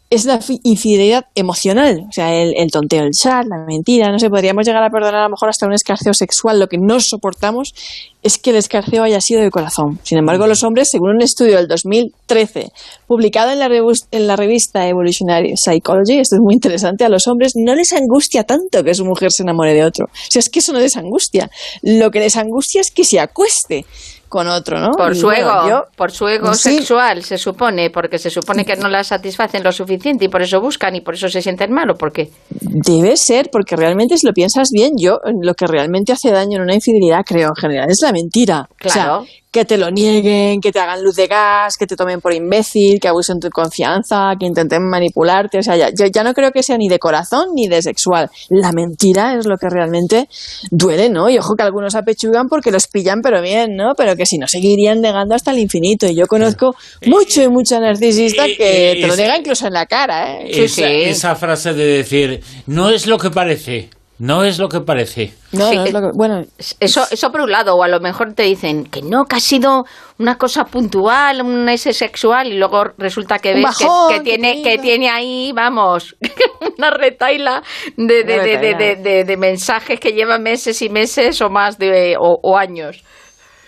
es 0.10 0.26
la 0.26 0.40
infidelidad 0.64 1.26
emocional, 1.36 2.06
o 2.10 2.12
sea, 2.12 2.34
el, 2.34 2.72
tonteo, 2.72 3.04
el 3.04 3.12
chat, 3.12 3.46
la 3.46 3.64
mentira, 3.68 4.12
no 4.12 4.18
sé, 4.18 4.28
podríamos 4.30 4.66
llegar 4.66 4.84
a 4.84 4.90
perdonar 4.90 5.22
a 5.22 5.24
lo 5.26 5.30
mejor 5.30 5.50
hasta 5.50 5.68
un 5.68 5.74
escarceo 5.74 6.16
sexual, 6.16 6.60
lo 6.60 6.68
que 6.68 6.80
no 6.80 7.00
soportamos 7.00 7.76
es 8.24 8.40
que 8.40 8.50
el 8.50 8.56
escarceo 8.56 9.04
haya 9.04 9.22
sido 9.22 9.42
de 9.42 9.52
corazón. 9.52 10.00
Sin 10.04 10.18
embargo, 10.18 10.48
los 10.48 10.64
hombres, 10.64 10.90
según 10.90 11.12
un 11.12 11.22
estudio 11.22 11.58
del 11.58 11.68
2013, 11.68 12.72
publicado 13.08 13.52
en 13.52 13.60
la, 13.60 13.70
en 14.12 14.28
la 14.28 14.36
revista 14.36 14.88
Evolutionary 14.88 15.56
Psychology, 15.56 16.18
esto 16.18 16.36
es 16.38 16.42
muy 16.42 16.56
interesante, 16.56 17.06
a 17.06 17.10
los 17.10 17.28
hombres 17.28 17.54
no 17.56 17.76
les 17.76 17.94
angustia 17.94 18.44
tanto 18.44 18.84
que 18.84 18.96
su 18.96 19.06
mujer 19.06 19.32
se 19.32 19.44
enamore 19.44 19.76
de 19.76 19.86
otro. 19.86 20.06
O 20.06 20.32
sea, 20.32 20.40
es 20.40 20.50
que 20.50 20.60
eso 20.60 20.74
no 20.74 20.80
les 20.80 20.98
angustia. 20.98 21.52
Lo 21.84 22.10
que 22.10 22.20
les 22.20 22.36
angustia 22.36 22.82
es 22.82 22.92
que 22.92 23.04
se 23.04 23.20
acueste 23.20 23.86
con 24.30 24.48
otro, 24.48 24.80
¿no? 24.80 24.92
Por 24.92 25.16
su 25.16 25.32
ego, 25.32 25.88
por 25.96 26.12
su 26.12 26.28
ego 26.28 26.54
sexual, 26.54 27.24
se 27.24 27.38
supone, 27.38 27.90
porque 27.90 28.18
se 28.18 28.30
supone 28.30 28.64
que 28.64 28.76
no 28.76 28.88
la 28.88 29.04
satisfacen 29.04 29.64
lo 29.64 29.72
suficiente 29.72 30.26
y 30.26 30.30
por 30.30 30.42
eso 30.42 30.62
buscan 30.62 30.96
y 30.96 31.02
por 31.02 31.16
eso 31.16 31.28
se 31.28 31.42
sienten 31.42 31.72
mal, 31.72 31.90
¿o 31.90 31.96
por 31.96 32.14
qué? 32.14 32.30
Debe 32.50 33.18
ser, 33.18 33.50
porque 33.52 33.76
realmente 33.76 34.18
si 34.18 34.26
lo 34.26 34.34
piensas 34.34 34.70
bien, 34.72 34.94
yo 34.98 35.20
lo 35.42 35.54
que 35.56 35.68
realmente 35.68 36.14
hace 36.14 36.32
daño 36.32 36.58
en 36.58 36.62
una 36.62 36.76
infidelidad, 36.76 37.22
creo, 37.26 37.50
en 37.50 37.56
general, 37.56 37.88
es 37.90 38.00
la 38.02 38.12
mentira. 38.12 38.70
Claro 38.78 39.26
que 39.52 39.66
te 39.66 39.78
lo 39.78 39.90
nieguen, 39.90 40.62
que 40.62 40.72
te 40.72 40.80
hagan 40.80 41.04
luz 41.04 41.16
de 41.16 41.28
gas, 41.28 41.76
que 41.78 41.88
te 41.88 41.96
tomen 41.96 42.22
por 42.22 42.34
imbécil, 42.34 43.00
que 43.00 43.08
abusen 43.08 43.40
tu 43.40 43.50
confianza, 43.50 44.34
que 44.40 44.46
intenten 44.46 44.88
manipularte. 44.88 45.58
O 45.58 45.64
sea, 45.64 45.76
ya, 45.76 45.90
ya 45.92 46.24
no 46.24 46.34
creo 46.34 46.52
que 46.52 46.62
sea 46.62 46.78
ni 46.78 46.88
de 46.88 47.00
corazón 47.00 47.50
ni 47.56 47.68
de 47.68 47.82
sexual. 47.82 48.30
La 48.50 48.72
mentira 48.72 49.36
es 49.36 49.48
lo 49.48 49.58
que 49.58 49.68
realmente 49.70 50.28
duele, 50.70 51.10
¿no? 51.10 51.30
Y 51.30 51.40
ojo 51.40 51.56
que 51.56 51.64
algunos 51.64 51.96
apechugan 51.96 52.48
porque 52.48 52.72
los 52.72 52.88
pillan, 52.88 53.22
pero 53.22 53.42
bien, 53.42 53.76
¿no? 53.76 53.94
Pero 53.98 54.16
que 54.16 54.26
si 54.26 54.38
no 54.38 54.48
seguirían 54.48 55.02
negando 55.02 55.34
hasta 55.34 55.52
el 55.52 55.60
infinito. 55.60 56.08
Y 56.08 56.16
yo 56.16 56.28
conozco 56.28 56.76
mucho 57.08 57.42
y 57.42 57.50
mucha 57.50 57.80
narcisista 57.80 58.46
eh, 58.46 58.56
que 58.56 58.98
te 59.02 59.08
lo 59.08 59.16
niega 59.16 59.38
incluso 59.38 59.66
en 59.66 59.74
la 59.74 59.86
cara, 59.88 60.42
¿eh? 60.42 61.10
esa 61.10 61.36
frase 61.36 61.74
de 61.74 61.86
decir, 61.86 62.42
no 62.68 62.90
es 62.90 63.08
lo 63.08 63.18
que 63.18 63.32
parece. 63.32 63.90
No 64.20 64.44
es 64.44 64.60
lo 64.60 64.68
que 64.68 64.82
parece. 64.82 65.34
No, 65.54 65.74
no 65.74 65.86
es 65.86 65.94
lo 65.94 66.02
que, 66.02 66.08
bueno, 66.14 66.42
eso, 66.82 67.04
eso 67.10 67.32
por 67.32 67.40
un 67.40 67.52
lado, 67.52 67.76
o 67.76 67.84
a 67.84 67.88
lo 67.88 68.02
mejor 68.02 68.34
te 68.34 68.44
dicen 68.44 68.84
que 68.84 69.02
no, 69.02 69.24
que 69.24 69.38
ha 69.38 69.40
sido 69.40 69.86
una 70.20 70.36
cosa 70.36 70.66
puntual, 70.66 71.42
un 71.42 71.70
ese 71.70 71.94
sexual, 71.94 72.48
y 72.48 72.58
luego 72.58 72.84
resulta 72.98 73.40
que 73.40 73.54
ves 73.54 73.78
que, 74.10 74.20
tiene, 74.20 74.62
que 74.62 74.78
tiene 74.78 75.10
ahí, 75.10 75.54
vamos, 75.56 76.18
una 76.78 76.90
retaila 76.90 77.64
de, 77.96 78.26
de, 78.26 79.24
de, 79.24 79.38
mensajes 79.38 80.02
que 80.02 80.12
llevan 80.12 80.44
meses 80.44 80.82
y 80.82 80.90
meses 80.90 81.42
o 81.42 81.50
más 81.50 81.78
de, 81.78 82.16
o, 82.20 82.58
años. 82.58 83.02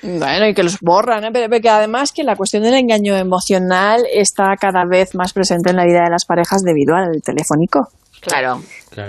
Bueno, 0.04 0.48
y 0.48 0.54
que 0.54 0.64
los 0.64 0.80
borran, 0.82 1.24
¿eh? 1.24 1.30
pero, 1.32 1.48
que 1.62 1.70
además 1.70 2.12
que 2.12 2.24
la 2.26 2.36
cuestión 2.36 2.64
del 2.64 2.74
engaño 2.74 3.16
emocional 3.16 4.02
está 4.14 4.56
cada 4.60 4.84
vez 4.90 5.16
más 5.16 5.32
presente 5.32 5.70
en 5.70 5.78
la 5.78 5.86
vida 5.86 6.02
de 6.04 6.12
las 6.12 6.26
parejas 6.26 6.62
debido 6.64 6.96
al 6.96 7.22
telefónico. 7.24 7.88
Claro. 8.22 8.62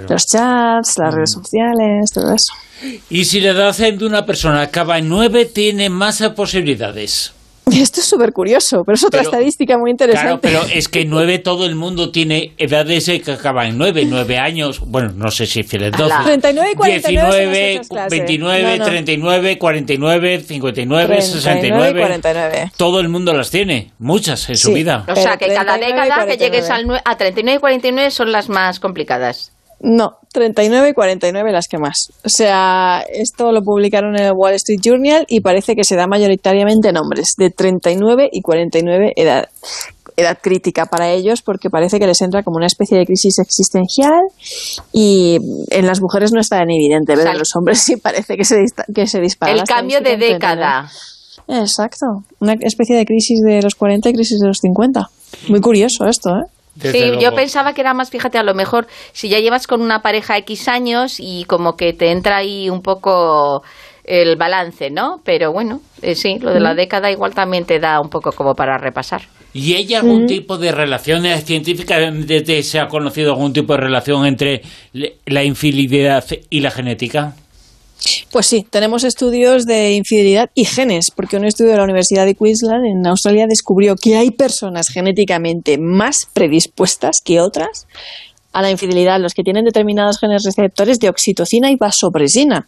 Los 0.09 0.26
chats, 0.26 0.99
las 0.99 1.14
redes 1.14 1.37
mm. 1.37 1.42
sociales, 1.42 2.11
todo 2.12 2.35
eso. 2.35 2.52
Y 3.11 3.25
si 3.25 3.40
la 3.40 3.50
edad 3.50 3.76
de 3.76 4.04
una 4.04 4.26
persona 4.26 4.62
acaba 4.62 4.99
en 4.99 5.09
nueve, 5.09 5.45
tiene 5.45 5.88
más 5.88 6.23
posibilidades. 6.35 7.33
Esto 7.73 8.00
es 8.00 8.07
súper 8.07 8.33
curioso, 8.33 8.83
pero 8.85 8.97
es 8.97 9.04
otra 9.04 9.23
estadística 9.23 9.78
muy 9.78 9.90
interesante. 9.90 10.49
Claro, 10.49 10.64
pero 10.66 10.75
es 10.75 10.88
que 10.88 11.04
nueve 11.04 11.38
todo 11.38 11.64
el 11.64 11.75
mundo 11.75 12.11
tiene 12.11 12.52
edades 12.59 13.11
que 13.25 13.33
acaban 13.33 13.69
en 13.69 13.78
nueve, 13.78 14.04
nueve 14.07 14.38
años, 14.38 14.81
bueno, 14.81 15.12
no 15.14 15.31
sé 15.31 15.47
si 15.47 15.62
fieles 15.62 15.92
12. 15.92 16.14
39 16.25 16.71
y 16.73 16.75
49 16.75 17.81
19, 17.81 18.09
29, 18.11 18.81
39, 18.81 19.59
49, 19.59 20.40
59, 20.40 21.23
69. 21.23 22.00
49. 22.00 22.73
Todo 22.76 23.00
el 23.00 23.09
mundo 23.09 23.33
las 23.33 23.50
tiene, 23.50 23.92
muchas 23.99 24.49
en 24.49 24.57
su 24.57 24.73
vida. 24.73 25.04
O 25.09 25.16
sea, 25.16 25.37
que 25.37 25.49
cada 25.49 25.78
década 25.78 26.26
que 26.26 26.37
llegues 26.37 26.69
al, 26.71 27.00
a 27.04 27.16
39 27.16 27.57
y 27.57 27.61
49 27.61 28.11
son 28.11 28.33
las 28.33 28.49
más 28.49 28.81
complicadas. 28.81 29.52
No, 29.82 30.18
39 30.32 30.90
y 30.90 30.92
49 30.94 31.50
las 31.50 31.66
que 31.66 31.76
más. 31.76 32.12
O 32.24 32.28
sea, 32.28 33.04
esto 33.12 33.50
lo 33.50 33.62
publicaron 33.62 34.16
en 34.16 34.26
el 34.26 34.32
Wall 34.32 34.54
Street 34.54 34.78
Journal 34.80 35.24
y 35.28 35.40
parece 35.40 35.74
que 35.74 35.82
se 35.82 35.96
da 35.96 36.06
mayoritariamente 36.06 36.92
nombres 36.92 37.34
de 37.36 37.50
39 37.50 38.28
y 38.30 38.42
49 38.42 39.12
edad, 39.16 39.48
edad 40.16 40.38
crítica 40.40 40.86
para 40.86 41.10
ellos 41.10 41.42
porque 41.42 41.68
parece 41.68 41.98
que 41.98 42.06
les 42.06 42.22
entra 42.22 42.44
como 42.44 42.58
una 42.58 42.66
especie 42.66 42.96
de 42.96 43.04
crisis 43.04 43.40
existencial 43.40 44.20
y 44.92 45.38
en 45.70 45.86
las 45.86 46.00
mujeres 46.00 46.32
no 46.32 46.40
está 46.40 46.58
tan 46.58 46.70
evidente, 46.70 47.14
pero 47.16 47.30
en 47.30 47.38
los 47.38 47.56
hombres 47.56 47.80
sí 47.80 47.96
parece 47.96 48.36
que 48.36 48.44
se, 48.44 48.64
que 48.94 49.08
se 49.08 49.20
dispara. 49.20 49.52
El 49.52 49.64
cambio 49.64 50.00
de 50.00 50.16
década. 50.16 50.88
Exacto, 51.48 52.06
una 52.38 52.54
especie 52.60 52.96
de 52.96 53.04
crisis 53.04 53.40
de 53.44 53.60
los 53.62 53.74
40 53.74 54.10
y 54.10 54.12
crisis 54.12 54.38
de 54.38 54.46
los 54.46 54.58
50. 54.58 55.08
Muy 55.48 55.60
curioso 55.60 56.06
esto, 56.06 56.30
¿eh? 56.30 56.62
Sí, 56.81 57.12
yo 57.21 57.33
pensaba 57.35 57.73
que 57.73 57.81
era 57.81 57.95
más, 57.95 58.11
fíjate, 58.11 58.38
a 58.38 58.43
lo 58.43 58.55
mejor 58.55 58.87
si 59.12 59.29
ya 59.29 59.38
llevas 59.38 59.67
con 59.67 59.83
una 59.83 60.00
pareja 60.00 60.37
X 60.38 60.69
años 60.69 61.17
y 61.19 61.45
como 61.45 61.76
que 61.76 61.93
te 61.93 62.11
entra 62.11 62.38
ahí 62.38 62.71
un 62.71 62.83
poco 62.83 63.62
el 64.05 64.37
balance, 64.37 64.91
¿no? 64.91 65.21
Pero 65.25 65.52
bueno, 65.52 65.81
eh, 66.02 66.14
sí, 66.14 66.38
lo 66.41 66.52
de 66.52 66.61
la 66.61 66.75
década 66.75 67.11
igual 67.11 67.35
también 67.35 67.64
te 67.64 67.79
da 67.79 68.00
un 68.00 68.09
poco 68.09 68.33
como 68.33 68.55
para 68.55 68.79
repasar. 68.79 69.23
¿Y 69.55 69.75
hay 69.75 69.95
algún 69.95 70.26
tipo 70.26 70.57
de 70.57 70.73
relaciones 70.73 71.45
científicas? 71.45 71.99
¿Se 72.62 72.81
ha 72.81 72.87
conocido 72.88 73.33
algún 73.33 73.52
tipo 73.52 73.75
de 73.75 73.81
relación 73.81 74.25
entre 74.25 74.62
la 75.26 75.45
infidelidad 75.45 76.25
y 76.49 76.61
la 76.61 76.71
genética? 76.71 77.35
Pues 78.30 78.47
sí, 78.47 78.66
tenemos 78.68 79.04
estudios 79.04 79.66
de 79.66 79.92
infidelidad 79.92 80.50
y 80.54 80.64
genes, 80.64 81.11
porque 81.14 81.37
un 81.37 81.44
estudio 81.44 81.73
de 81.73 81.76
la 81.76 81.85
Universidad 81.85 82.25
de 82.25 82.35
Queensland 82.35 82.85
en 82.87 83.06
Australia 83.06 83.47
descubrió 83.49 83.94
que 83.97 84.16
hay 84.16 84.30
personas 84.30 84.88
genéticamente 84.88 85.78
más 85.78 86.28
predispuestas 86.32 87.21
que 87.25 87.40
otras 87.40 87.87
a 88.52 88.62
la 88.62 88.71
infidelidad, 88.71 89.21
los 89.21 89.35
que 89.35 89.42
tienen 89.42 89.64
determinados 89.64 90.18
genes 90.18 90.44
receptores 90.44 90.99
de 90.99 91.09
oxitocina 91.09 91.71
y 91.71 91.76
vasopresina. 91.76 92.66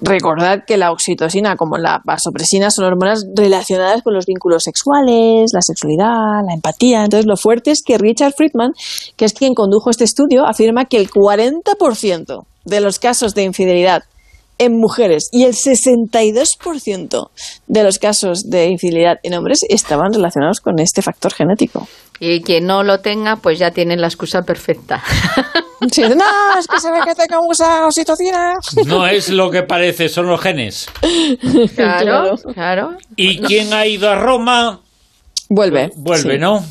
Recordad 0.00 0.64
que 0.66 0.76
la 0.76 0.90
oxitocina 0.90 1.54
como 1.54 1.78
la 1.78 2.00
vasopresina 2.04 2.72
son 2.72 2.86
hormonas 2.86 3.24
relacionadas 3.36 4.02
con 4.02 4.14
los 4.14 4.26
vínculos 4.26 4.64
sexuales, 4.64 5.52
la 5.52 5.62
sexualidad, 5.62 6.42
la 6.44 6.54
empatía. 6.54 7.04
Entonces, 7.04 7.26
lo 7.26 7.36
fuerte 7.36 7.70
es 7.70 7.82
que 7.86 7.98
Richard 7.98 8.32
Friedman, 8.36 8.72
que 9.16 9.24
es 9.24 9.32
quien 9.32 9.54
condujo 9.54 9.90
este 9.90 10.02
estudio, 10.02 10.44
afirma 10.44 10.86
que 10.86 10.96
el 10.96 11.08
40% 11.08 12.44
de 12.64 12.80
los 12.80 12.98
casos 12.98 13.34
de 13.36 13.44
infidelidad 13.44 14.02
en 14.64 14.78
mujeres 14.78 15.28
y 15.32 15.44
el 15.44 15.54
62% 15.54 17.30
de 17.66 17.82
los 17.84 17.98
casos 17.98 18.48
de 18.48 18.66
infidelidad 18.66 19.18
en 19.22 19.34
hombres 19.34 19.60
estaban 19.68 20.12
relacionados 20.12 20.60
con 20.60 20.78
este 20.78 21.02
factor 21.02 21.32
genético. 21.32 21.88
Y 22.20 22.42
quien 22.42 22.66
no 22.66 22.82
lo 22.84 23.00
tenga, 23.00 23.36
pues 23.36 23.58
ya 23.58 23.72
tiene 23.72 23.96
la 23.96 24.06
excusa 24.06 24.42
perfecta. 24.42 25.02
Sí, 25.90 26.02
no, 26.02 26.60
es 26.60 26.68
que 26.68 26.78
se 26.78 26.92
ve 26.92 27.00
que 27.04 27.14
tenga 27.16 27.40
mucha 27.42 27.84
oxitocina. 27.86 28.54
No 28.86 29.04
es 29.04 29.30
lo 29.30 29.50
que 29.50 29.64
parece, 29.64 30.08
son 30.08 30.28
los 30.28 30.40
genes. 30.40 30.88
Claro, 31.74 32.36
claro. 32.54 32.96
¿Y 33.16 33.40
quién 33.40 33.72
ha 33.72 33.84
ido 33.84 34.08
a 34.08 34.14
Roma? 34.14 34.78
Vuelve. 35.48 35.90
Vuelve, 35.96 36.38
¿no? 36.38 36.64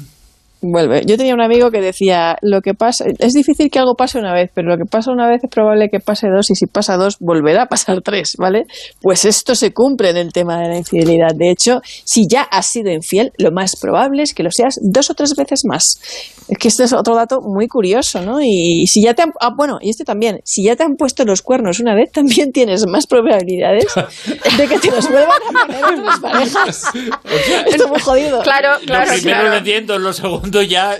Vuelve. 0.62 1.03
Yo 1.06 1.18
tenía 1.18 1.34
un 1.34 1.41
amigo 1.41 1.72
que 1.72 1.82
decía, 1.82 2.38
lo 2.41 2.62
que 2.62 2.74
pasa, 2.74 3.06
es 3.20 3.34
difícil 3.34 3.70
que 3.70 3.80
algo 3.80 3.96
pase 3.96 4.20
una 4.20 4.34
vez, 4.34 4.51
pero 4.53 4.70
lo 4.70 4.77
que 4.77 4.86
pasa 4.89 5.12
una 5.12 5.27
vez 5.27 5.44
es 5.44 5.50
probable 5.50 5.89
que 5.89 6.00
pase 6.00 6.27
dos 6.27 6.50
y 6.51 6.56
si 6.56 6.68
pasa 6.68 6.98
dos 6.98 7.18
volverá 7.20 7.63
a 7.63 7.65
pasar 7.65 8.01
tres, 8.03 8.36
¿vale? 8.38 8.65
Pues 9.01 9.25
esto 9.25 9.56
se 9.56 9.74
cumple 9.74 10.10
en 10.10 10.18
el 10.18 10.32
tema 10.32 10.60
de 10.60 10.70
la 10.70 10.77
infidelidad. 10.77 11.36
De 11.36 11.50
hecho, 11.50 11.82
si 11.84 12.27
ya 12.30 12.44
has 12.44 12.68
sido 12.68 12.91
infiel, 12.91 13.32
lo 13.38 13.51
más 13.51 13.75
probable 13.80 14.24
es 14.24 14.34
que 14.34 14.44
lo 14.44 14.51
seas 14.51 14.75
dos 14.82 15.10
o 15.10 15.13
tres 15.13 15.34
veces 15.36 15.62
más. 15.65 16.00
Es 16.48 16.58
que 16.58 16.68
este 16.68 16.84
es 16.84 16.94
otro 16.94 17.15
dato 17.15 17.39
muy 17.41 17.68
curioso, 17.68 18.22
¿no? 18.22 18.39
Y 18.41 18.86
si 18.88 19.03
ya 19.03 19.13
te 19.13 19.24
han, 19.24 19.32
ah, 19.39 19.51
bueno, 19.56 19.80
y 19.82 19.89
este 19.89 20.03
también, 20.03 20.39
si 20.44 20.63
ya 20.63 20.75
te 20.75 20.84
han 20.84 20.96
puesto 20.96 21.25
los 21.25 21.41
cuernos 21.41 21.80
una 21.80 21.96
vez, 21.96 22.12
también 22.12 22.51
tienes 22.51 22.86
más 22.88 23.08
probabilidades 23.08 23.86
de 24.58 24.68
que 24.68 24.80
te 24.80 24.91
los 24.91 25.10
vuelvan 25.10 25.30
a 25.30 25.65
poner 25.65 26.00
otras 26.00 26.20
parejas. 26.20 26.84
esto 27.68 27.84
es 27.84 27.89
muy 27.89 28.00
jodido. 28.00 28.41
Claro, 28.41 28.80
claro. 28.86 29.06
Lo 29.06 29.13
primero 29.13 29.39
claro. 29.39 29.50
lo 29.50 29.58
entiendo, 29.58 30.00
lo 30.00 30.13
segundo 30.13 30.50
ya... 30.62 30.98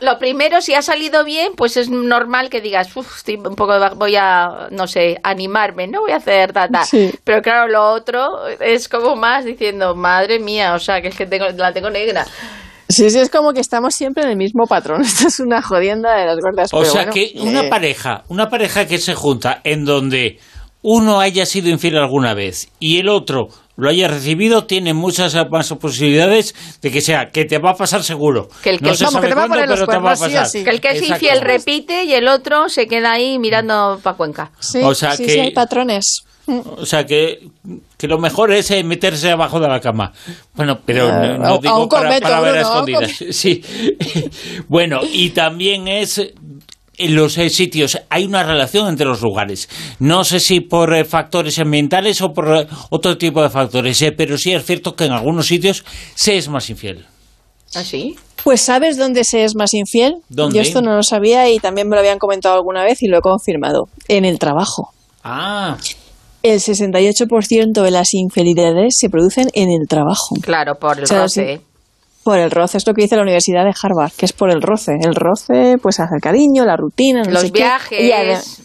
lo, 0.00 0.18
primero, 0.18 0.60
si 0.60 0.74
ha 0.74 0.82
salido 0.82 1.24
bien, 1.24 1.52
pues 1.56 1.76
es 1.76 1.88
normal 1.88 2.50
que 2.50 2.60
digas, 2.60 2.88
estoy 3.16 3.36
un 3.36 3.56
poco, 3.56 3.78
voy 3.96 4.16
a, 4.16 4.68
no 4.70 4.86
sé, 4.86 5.18
animarme, 5.22 5.86
no 5.86 6.00
voy 6.02 6.12
a 6.12 6.16
hacer 6.16 6.52
tata. 6.52 6.82
Pero 7.24 7.40
claro, 7.40 7.68
lo 7.68 7.92
otro 7.92 8.46
es 8.60 8.88
como 8.88 9.16
más 9.16 9.44
diciendo, 9.44 9.94
madre 9.94 10.38
mía, 10.38 10.74
o 10.74 10.78
sea, 10.78 11.00
que 11.00 11.08
es 11.08 11.16
que 11.16 11.24
tengo, 11.24 11.46
la 11.56 11.72
tengo 11.72 11.88
negra. 11.88 12.26
Sí, 12.88 13.10
sí, 13.10 13.18
es 13.18 13.28
como 13.28 13.52
que 13.52 13.60
estamos 13.60 13.94
siempre 13.94 14.24
en 14.24 14.30
el 14.30 14.36
mismo 14.36 14.66
patrón. 14.66 15.02
Esto 15.04 15.28
es 15.28 15.40
una 15.40 15.62
jodienda 15.62 16.16
de 16.16 16.26
las 16.26 16.38
gordas. 16.40 16.70
O 16.72 16.84
sea 16.84 17.06
que 17.10 17.32
una 17.36 17.62
eh, 17.62 17.68
pareja, 17.68 18.24
una 18.28 18.48
pareja 18.48 18.86
que 18.86 18.98
se 18.98 19.14
junta 19.14 19.60
en 19.64 19.84
donde 19.84 20.38
uno 20.82 21.20
haya 21.20 21.44
sido 21.44 21.68
infiel 21.68 21.98
alguna 21.98 22.34
vez 22.34 22.68
y 22.78 22.98
el 22.98 23.08
otro 23.08 23.48
lo 23.78 23.88
haya 23.88 24.08
recibido, 24.08 24.64
tiene 24.64 24.92
muchas 24.92 25.36
más 25.50 25.72
posibilidades 25.74 26.52
de 26.82 26.90
que 26.90 27.00
sea, 27.00 27.30
que 27.30 27.44
te 27.44 27.58
va 27.58 27.70
a 27.70 27.76
pasar 27.76 28.02
seguro. 28.02 28.48
Que 28.60 28.70
el 28.70 28.80
que, 28.80 28.90
te 28.90 29.04
va 29.04 29.44
a 29.44 29.48
pero 29.48 29.86
te 29.86 29.98
va 29.98 30.12
a 30.12 30.16
pasar. 30.16 30.50
Que 30.50 30.68
el 30.68 30.80
que 30.80 30.88
es 30.88 31.02
infiel 31.08 31.40
repite 31.40 32.02
y 32.02 32.12
el 32.12 32.26
otro 32.26 32.68
se 32.68 32.88
queda 32.88 33.12
ahí 33.12 33.38
mirando 33.38 34.00
para 34.02 34.16
Cuenca. 34.16 34.50
Sí, 34.58 34.80
o 34.82 34.96
sea 34.96 35.16
que, 35.16 35.40
hay 35.40 35.52
patrones. 35.52 36.24
O 36.48 36.86
sea 36.86 37.06
que, 37.06 37.50
que 37.96 38.08
lo 38.08 38.18
mejor 38.18 38.52
es 38.52 38.68
eh, 38.72 38.82
meterse 38.82 39.30
abajo 39.30 39.60
de 39.60 39.68
la 39.68 39.80
cama. 39.80 40.12
Bueno, 40.54 40.80
pero 40.84 41.38
no, 41.38 41.58
digo 41.58 41.88
para, 41.88 42.18
para 42.18 42.40
ver 42.40 42.56
escondidas. 42.56 43.12
Sí. 43.30 43.62
bueno, 44.66 45.02
y 45.04 45.30
también 45.30 45.86
es 45.86 46.20
en 46.98 47.14
los 47.14 47.38
eh, 47.38 47.48
sitios 47.48 47.98
hay 48.10 48.24
una 48.24 48.42
relación 48.42 48.88
entre 48.88 49.06
los 49.06 49.22
lugares. 49.22 49.68
No 50.00 50.24
sé 50.24 50.40
si 50.40 50.60
por 50.60 50.92
eh, 50.94 51.04
factores 51.04 51.58
ambientales 51.58 52.20
o 52.20 52.32
por 52.32 52.56
eh, 52.56 52.66
otro 52.90 53.16
tipo 53.16 53.42
de 53.42 53.50
factores, 53.50 54.04
pero 54.16 54.36
sí 54.36 54.52
es 54.52 54.64
cierto 54.64 54.94
que 54.94 55.04
en 55.04 55.12
algunos 55.12 55.46
sitios 55.46 55.84
se 56.14 56.36
es 56.36 56.48
más 56.48 56.68
infiel. 56.70 57.06
¿Ah, 57.74 57.84
sí? 57.84 58.16
Pues 58.42 58.60
¿sabes 58.60 58.96
dónde 58.96 59.24
se 59.24 59.44
es 59.44 59.54
más 59.54 59.74
infiel? 59.74 60.16
¿Dónde? 60.28 60.56
Yo 60.56 60.62
esto 60.62 60.80
no 60.80 60.94
lo 60.94 61.02
sabía 61.02 61.50
y 61.50 61.58
también 61.58 61.88
me 61.88 61.96
lo 61.96 62.00
habían 62.00 62.18
comentado 62.18 62.54
alguna 62.54 62.82
vez 62.84 63.02
y 63.02 63.08
lo 63.08 63.18
he 63.18 63.20
confirmado. 63.20 63.88
En 64.08 64.24
el 64.24 64.38
trabajo. 64.38 64.90
Ah. 65.22 65.76
El 66.42 66.60
68% 66.60 67.82
de 67.82 67.90
las 67.90 68.14
infidelidades 68.14 68.96
se 68.98 69.10
producen 69.10 69.48
en 69.54 69.70
el 69.70 69.88
trabajo. 69.88 70.36
Claro, 70.40 70.76
por 70.76 70.98
el 70.98 71.08
roce. 71.08 71.60
Por 72.28 72.40
el 72.40 72.50
roce, 72.50 72.76
es 72.76 72.86
lo 72.86 72.92
que 72.92 73.00
dice 73.00 73.16
la 73.16 73.22
Universidad 73.22 73.64
de 73.64 73.72
Harvard, 73.82 74.12
que 74.12 74.26
es 74.26 74.34
por 74.34 74.50
el 74.50 74.60
roce. 74.60 74.92
El 75.00 75.14
roce, 75.14 75.78
pues 75.80 75.98
hace 75.98 76.16
el 76.16 76.20
cariño, 76.20 76.66
la 76.66 76.76
rutina, 76.76 77.22
los 77.24 77.50
viajes. 77.50 78.60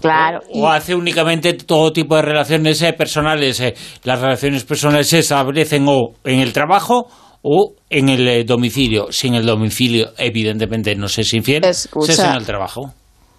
Claro. 0.00 0.40
O, 0.52 0.68
hace 0.68 0.96
únicamente 0.96 1.52
todo 1.52 1.92
tipo 1.92 2.16
de 2.16 2.22
relaciones 2.22 2.82
eh, 2.82 2.92
personales. 2.92 3.60
Eh. 3.60 3.74
Las 4.02 4.20
relaciones 4.20 4.64
personales 4.64 5.08
se 5.08 5.20
establecen 5.20 5.86
o 5.86 6.14
en 6.24 6.40
el 6.40 6.52
trabajo 6.52 7.06
o 7.42 7.74
en 7.88 8.08
el 8.08 8.26
eh, 8.26 8.42
domicilio. 8.42 9.12
Si 9.12 9.28
en 9.28 9.36
el 9.36 9.46
domicilio, 9.46 10.08
evidentemente, 10.18 10.96
no 10.96 11.06
se 11.06 11.20
es 11.20 11.32
infiel, 11.32 11.62
se 11.62 12.12
es 12.12 12.18
en 12.18 12.32
el 12.32 12.44
trabajo. 12.44 12.92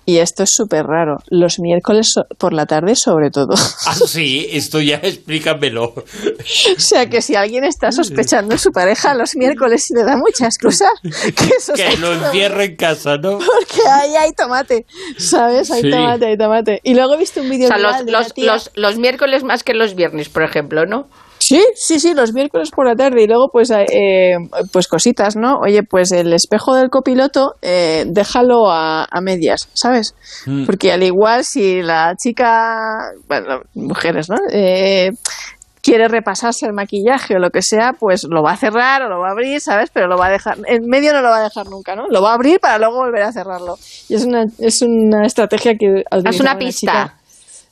Y 0.06 0.18
esto 0.18 0.44
es 0.44 0.52
súper 0.54 0.86
raro. 0.86 1.20
Los 1.28 1.60
miércoles 1.60 2.16
por 2.38 2.54
la 2.54 2.66
tarde, 2.66 2.96
sobre 2.96 3.30
todo. 3.30 3.56
Ah, 3.84 3.96
sí, 3.96 4.48
esto 4.52 4.80
ya 4.80 4.96
explícamelo. 5.04 5.86
o 5.86 6.80
sea, 6.80 7.10
que 7.10 7.22
si 7.22 7.36
alguien 7.36 7.64
está 7.64 7.92
sospechando 7.92 8.56
a 8.56 8.58
su 8.58 8.72
pareja 8.72 9.14
los 9.16 9.36
miércoles 9.36 9.90
y 9.90 9.96
le 9.96 10.04
da 10.04 10.18
mucha 10.18 10.46
excusa, 10.46 10.86
que, 11.04 11.98
lo 11.98 12.14
encierre 12.14 12.66
en 12.66 12.76
casa, 12.76 13.18
¿no? 13.18 13.40
Porque 13.40 13.82
ahí 13.90 14.16
hay 14.16 14.34
tomate, 14.34 14.86
¿sabes? 15.18 15.72
Hay 15.72 15.90
tomate, 15.90 16.26
hay 16.28 16.38
tomate. 16.38 16.80
Y 16.84 16.94
luego 16.94 17.16
he 17.16 17.18
visto 17.18 17.42
un 17.42 17.50
vídeo. 17.50 17.66
O 17.66 17.68
sea, 17.70 18.04
los, 18.04 18.34
los, 18.38 18.72
los 18.76 18.98
miércoles 18.98 19.44
más 19.44 19.64
que 19.64 19.74
los 19.74 19.96
viernes, 19.96 20.30
por 20.30 20.44
ejemplo, 20.44 20.86
¿no? 20.86 21.10
Sí, 21.42 21.60
sí, 21.74 22.00
sí, 22.00 22.14
los 22.14 22.34
miércoles 22.34 22.70
por 22.70 22.86
la 22.86 22.96
tarde 22.96 23.24
y 23.24 23.28
luego 23.28 23.50
pues, 23.52 23.72
eh, 23.72 24.36
pues 24.72 24.88
cositas, 24.88 25.36
¿no? 25.36 25.58
Oye, 25.58 25.82
pues 25.82 26.12
el 26.12 26.32
espejo 26.34 26.76
del 26.76 26.92
copiloto, 26.92 27.56
eh, 27.64 28.06
déjalo 28.08 28.70
a, 28.70 29.08
medias, 29.24 29.68
¿sabes? 29.74 30.14
Mm. 30.46 30.66
Porque 30.66 30.92
al 30.92 31.02
igual 31.02 31.44
si 31.44 31.82
la 31.82 32.16
chica, 32.16 33.12
bueno, 33.28 33.62
mujeres, 33.74 34.30
¿no? 34.30 34.38
Eh, 34.52 35.10
quiere 35.82 36.08
repasarse 36.08 36.68
el 36.68 36.74
maquillaje 36.74 37.36
o 37.36 37.40
lo 37.40 37.50
que 37.50 37.64
sea, 37.64 37.94
pues 38.00 38.24
lo 38.30 38.44
va 38.44 38.52
a 38.52 38.58
cerrar 38.58 39.02
o 39.02 39.10
lo 39.10 39.20
va 39.20 39.30
a 39.30 39.32
abrir, 39.32 39.60
¿sabes? 39.62 39.90
Pero 39.92 40.08
lo 40.08 40.18
va 40.18 40.28
a 40.28 40.32
dejar, 40.32 40.58
en 40.68 40.86
medio 40.86 41.12
no 41.12 41.22
lo 41.22 41.30
va 41.30 41.38
a 41.38 41.44
dejar 41.44 41.68
nunca, 41.68 41.96
¿no? 41.96 42.06
Lo 42.08 42.22
va 42.22 42.32
a 42.32 42.36
abrir 42.36 42.60
para 42.60 42.78
luego 42.78 42.98
volver 42.98 43.24
a 43.24 43.32
cerrarlo. 43.32 43.78
Y 44.10 44.14
es 44.14 44.26
una, 44.26 44.46
es 44.60 44.82
una 44.84 45.26
estrategia 45.26 45.74
que... 45.74 46.04
Es 46.24 46.40
una 46.40 46.58
pista. 46.60 47.16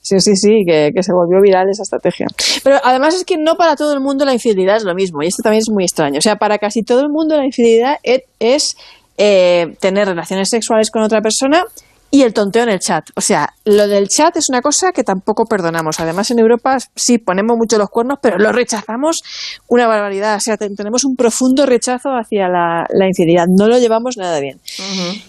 Sí, 0.01 0.19
sí, 0.19 0.35
sí, 0.35 0.63
que, 0.65 0.91
se 1.01 1.13
volvió 1.13 1.41
viral 1.41 1.69
esa 1.69 1.83
estrategia. 1.83 2.27
Pero 2.63 2.77
además 2.83 3.15
es 3.15 3.25
que 3.25 3.37
no 3.37 3.55
para 3.55 3.75
todo 3.75 3.93
el 3.93 3.99
mundo 3.99 4.25
la 4.25 4.33
infidelidad 4.33 4.77
es 4.77 4.83
lo 4.83 4.95
mismo, 4.95 5.21
y 5.21 5.27
esto 5.27 5.43
también 5.43 5.61
es 5.61 5.69
muy 5.69 5.83
extraño. 5.83 6.19
O 6.19 6.21
sea, 6.21 6.37
para 6.37 6.57
casi 6.57 6.83
todo 6.83 7.01
el 7.01 7.09
mundo 7.09 7.35
la 7.35 7.45
infidelidad 7.45 7.97
es, 8.39 8.77
eh, 9.17 9.75
tener 9.79 10.07
relaciones 10.07 10.49
sexuales 10.49 10.91
con 10.91 11.03
otra 11.03 11.21
persona 11.21 11.65
y 12.11 12.23
el 12.23 12.33
tonteo 12.33 12.63
en 12.63 12.69
el 12.69 12.79
chat. 12.79 13.05
O 13.15 13.21
sea, 13.21 13.53
lo 13.65 13.87
del 13.87 14.07
chat 14.07 14.35
es 14.37 14.49
una 14.49 14.61
cosa 14.61 14.91
que 14.91 15.03
tampoco 15.03 15.45
perdonamos. 15.45 15.99
Además, 15.99 16.31
en 16.31 16.39
Europa 16.39 16.77
sí 16.95 17.17
ponemos 17.17 17.57
mucho 17.57 17.77
los 17.77 17.89
cuernos, 17.89 18.17
pero 18.21 18.37
lo 18.39 18.51
rechazamos 18.51 19.21
una 19.67 19.87
barbaridad. 19.87 20.37
O 20.37 20.39
sea, 20.39 20.57
tenemos 20.57 21.03
un 21.03 21.15
profundo 21.15 21.65
rechazo 21.65 22.09
hacia 22.09 22.47
la, 22.47 23.07
infidelidad. 23.07 23.45
No 23.47 23.67
lo 23.67 23.77
llevamos 23.77 24.17
nada 24.17 24.39
bien. 24.39 24.59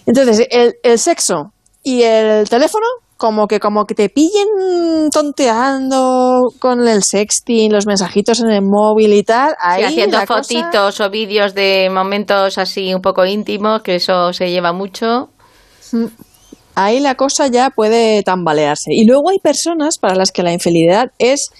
Entonces, 0.05 0.47
el, 0.49 0.75
el 0.81 0.97
sexo 0.97 1.53
y 1.83 2.01
el 2.03 2.49
teléfono 2.49 2.85
como 3.21 3.47
que 3.47 3.59
como 3.59 3.85
que 3.85 3.93
te 3.93 4.09
pillen 4.09 5.11
tonteando 5.13 6.47
con 6.57 6.87
el 6.87 7.03
sexting, 7.03 7.71
los 7.71 7.85
mensajitos 7.85 8.39
en 8.39 8.49
el 8.49 8.63
móvil 8.63 9.13
y 9.13 9.21
tal, 9.21 9.53
ahí 9.61 9.83
haciendo 9.83 10.19
fotitos 10.25 10.99
o 10.99 11.09
vídeos 11.11 11.53
de 11.53 11.91
momentos 11.93 12.57
así 12.57 12.95
un 12.95 13.01
poco 13.01 13.23
íntimos, 13.23 13.83
que 13.83 13.93
eso 13.97 14.33
se 14.33 14.49
lleva 14.49 14.73
mucho. 14.73 15.29
Mm. 15.91 16.05
Ahí 16.73 16.99
la 16.99 17.13
cosa 17.13 17.45
ya 17.45 17.69
puede 17.69 18.23
tambalearse. 18.23 18.89
Y 18.91 19.05
luego 19.05 19.29
hay 19.29 19.37
personas 19.37 19.99
para 19.99 20.15
las 20.15 20.31
que 20.31 20.41
la 20.41 20.53
infidelidad 20.53 21.11
es 21.19 21.51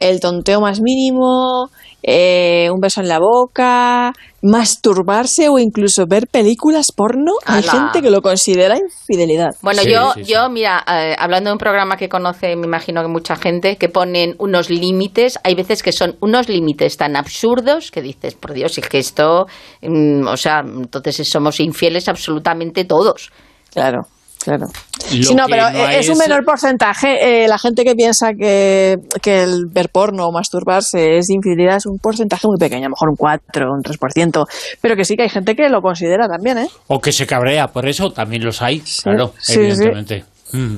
el 0.00 0.18
tonteo 0.18 0.60
más 0.60 0.80
mínimo, 0.80 1.70
eh, 2.02 2.68
un 2.72 2.80
beso 2.80 3.02
en 3.02 3.08
la 3.08 3.18
boca, 3.18 4.12
masturbarse 4.42 5.50
o 5.50 5.58
incluso 5.58 6.06
ver 6.08 6.26
películas 6.26 6.86
porno. 6.96 7.32
Hay 7.44 7.62
gente 7.62 8.00
que 8.00 8.10
lo 8.10 8.22
considera 8.22 8.78
infidelidad. 8.78 9.50
Bueno, 9.60 9.82
yo, 9.82 10.14
yo, 10.22 10.48
mira, 10.48 10.82
eh, 10.88 11.14
hablando 11.18 11.50
de 11.50 11.52
un 11.52 11.58
programa 11.58 11.96
que 11.96 12.08
conoce, 12.08 12.56
me 12.56 12.66
imagino 12.66 13.02
que 13.02 13.08
mucha 13.08 13.36
gente, 13.36 13.76
que 13.76 13.90
ponen 13.90 14.34
unos 14.38 14.70
límites, 14.70 15.38
hay 15.44 15.54
veces 15.54 15.82
que 15.82 15.92
son 15.92 16.16
unos 16.20 16.48
límites 16.48 16.96
tan 16.96 17.16
absurdos 17.16 17.90
que 17.90 18.00
dices, 18.00 18.34
por 18.34 18.54
Dios, 18.54 18.78
es 18.78 18.88
que 18.88 18.98
esto, 18.98 19.46
mm, 19.82 20.26
o 20.26 20.36
sea, 20.38 20.60
entonces 20.60 21.28
somos 21.28 21.60
infieles 21.60 22.08
absolutamente 22.08 22.86
todos. 22.86 23.30
Claro. 23.72 24.00
Claro. 24.42 24.66
Sí, 24.98 25.34
no, 25.34 25.44
pero 25.48 25.68
es, 25.68 26.08
un 26.08 26.16
menor 26.16 26.44
porcentaje. 26.44 27.44
Eh, 27.44 27.48
la 27.48 27.58
gente 27.58 27.84
que 27.84 27.94
piensa 27.94 28.32
que, 28.32 28.96
el 29.24 29.66
ver 29.70 29.90
porno 29.90 30.26
o 30.26 30.32
masturbarse 30.32 31.18
es 31.18 31.28
infidelidad 31.28 31.76
es 31.76 31.86
un 31.86 31.98
porcentaje 31.98 32.46
muy 32.46 32.56
pequeño, 32.58 32.86
a 32.86 32.88
lo 32.88 32.94
mejor 32.94 33.10
un 33.10 33.16
4, 33.16 33.66
un 33.70 33.82
3%, 33.82 34.46
pero 34.80 34.96
que 34.96 35.04
sí 35.04 35.16
que 35.16 35.24
hay 35.24 35.28
gente 35.28 35.54
que 35.54 35.68
lo 35.68 35.82
considera 35.82 36.26
también, 36.26 36.58
¿eh? 36.58 36.68
O 36.86 37.00
que 37.00 37.12
se 37.12 37.26
cabrea 37.26 37.68
por 37.68 37.86
eso, 37.86 38.10
también 38.10 38.44
los 38.44 38.62
hay, 38.62 38.82
claro, 39.02 39.34
evidentemente. 39.48 40.24
Mm. 40.52 40.76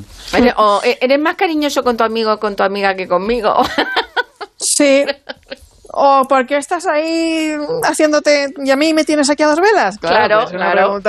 o 0.57 0.81
eh, 0.85 0.99
eres 1.01 1.19
más 1.19 1.37
cariñoso 1.37 1.83
con 1.83 1.97
tu 1.97 2.05
amigo 2.05 2.35
o 2.35 2.39
con 2.39 2.57
tu 2.57 2.63
amiga 2.63 2.95
que 2.95 3.07
conmigo. 3.07 3.55
Sí, 4.59 5.05
¿O 5.91 6.25
por 6.29 6.47
qué 6.47 6.57
estás 6.57 6.87
ahí 6.87 7.55
haciéndote 7.83 8.49
y 8.65 8.71
a 8.71 8.77
mí 8.77 8.95
me 8.95 9.05
tienes 9.05 9.29
aquí 9.31 9.43
a 9.43 9.49
dos 9.49 9.61
velas? 9.61 9.99
Claro, 9.99 10.47
claro. 10.47 11.01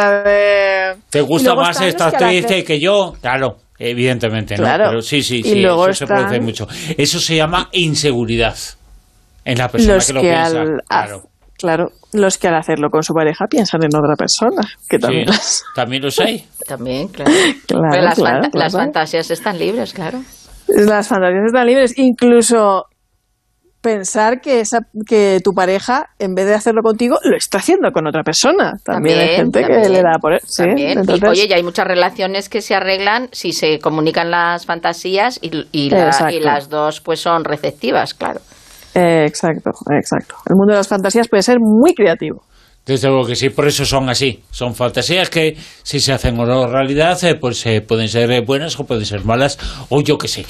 ¿Te 1.09 1.21
gusta 1.21 1.55
más 1.55 1.79
esta 1.81 2.07
actriz 2.07 2.45
que, 2.45 2.79
yo? 2.79 3.13
Claro. 3.21 3.57
Evidentemente, 3.79 4.55
¿no? 4.55 4.63
Pero 4.63 5.01
sí, 5.01 5.21
sí, 5.23 5.41
sí, 5.43 5.63
eso 5.63 5.93
se 5.93 6.07
produce 6.07 6.39
mucho. 6.39 6.67
Eso 6.97 7.19
se 7.19 7.35
llama 7.35 7.69
inseguridad 7.73 8.55
en 9.43 9.57
la 9.57 9.67
persona 9.67 9.99
que 9.99 10.13
lo 10.13 10.21
piensa. 10.21 10.63
claro. 10.87 11.21
claro, 11.57 11.91
los 12.13 12.37
que 12.37 12.47
al 12.47 12.55
hacerlo 12.55 12.89
con 12.89 13.03
su 13.03 13.13
pareja 13.13 13.45
piensan 13.47 13.83
en 13.83 13.95
otra 13.95 14.15
persona, 14.15 14.61
que 14.87 14.99
también 14.99 15.27
También 15.75 16.03
los 16.03 16.19
hay. 16.19 16.45
También, 16.67 17.07
claro. 17.09 17.31
claro, 17.67 18.01
las, 18.01 18.19
las 18.53 18.73
fantasías 18.73 19.29
están 19.31 19.57
libres, 19.57 19.93
claro. 19.93 20.21
Las 20.67 21.07
fantasías 21.07 21.45
están 21.47 21.67
libres. 21.67 21.97
Incluso 21.97 22.85
pensar 23.83 24.39
que 24.41 24.61
esa 24.61 24.79
que 25.05 25.39
tu 25.43 25.51
pareja 25.51 26.09
en 26.17 26.33
vez 26.33 26.45
de 26.45 26.55
hacerlo 26.55 26.81
contigo 26.81 27.19
lo 27.23 27.35
está 27.35 27.57
haciendo 27.57 27.91
con 27.91 28.07
otra 28.07 28.23
persona. 28.23 28.73
También, 28.83 29.19
hay 29.19 29.35
gente 29.35 29.63
que 29.63 29.89
le 29.89 30.01
da 30.01 30.17
por 30.19 30.33
eso 30.33 30.63
oye 30.63 31.47
ya 31.47 31.57
hay 31.57 31.63
muchas 31.63 31.85
relaciones 31.85 32.49
que 32.49 32.61
se 32.61 32.73
arreglan 32.73 33.27
si 33.33 33.51
se 33.51 33.79
comunican 33.79 34.31
las 34.31 34.65
fantasías 34.65 35.37
y, 35.41 35.67
y, 35.71 35.89
las 35.89 36.69
dos 36.69 37.01
pues 37.01 37.19
son 37.19 37.43
receptivas 37.43 38.13
claro. 38.13 38.39
Exacto 38.95 39.71
exacto. 39.91 40.35
El 40.49 40.55
mundo 40.55 40.71
de 40.73 40.77
las 40.77 40.87
fantasías 40.87 41.27
puede 41.27 41.43
ser 41.43 41.57
muy 41.59 41.93
creativo 41.93 42.43
desde 42.85 43.07
luego 43.07 43.25
que 43.25 43.35
sí, 43.35 43.49
por 43.49 43.65
eso 43.67 43.85
son 43.85 44.09
así. 44.09 44.41
Son 44.51 44.75
fantasías 44.75 45.29
que 45.29 45.55
si 45.83 46.01
se 46.01 46.11
hacen 46.11 46.37
o 46.37 46.67
realidad, 46.67 47.21
eh, 47.23 47.35
pues 47.35 47.65
eh, 47.65 47.79
pueden 47.79 48.09
ser 48.09 48.29
eh, 48.31 48.41
buenas 48.41 48.77
o 48.77 48.85
pueden 48.85 49.05
ser 49.05 49.23
malas, 49.23 49.57
o 49.87 50.01
yo 50.01 50.17
qué 50.17 50.27
sé. 50.27 50.45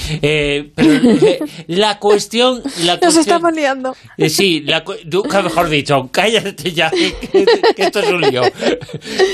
pero 0.74 1.00
la 1.68 2.00
cuestión... 2.00 2.64
La 2.84 2.98
Nos 3.02 3.18
estamos 3.18 3.54
liando. 3.54 3.96
sí, 4.30 4.62
la, 4.62 4.84
nunca 5.06 5.44
mejor 5.44 5.70
dicho, 5.70 6.10
cállate 6.12 6.72
ya, 6.72 6.90
que, 6.90 7.46
esto 7.78 8.00
es 8.00 8.10
un 8.10 8.22
lío. 8.22 8.42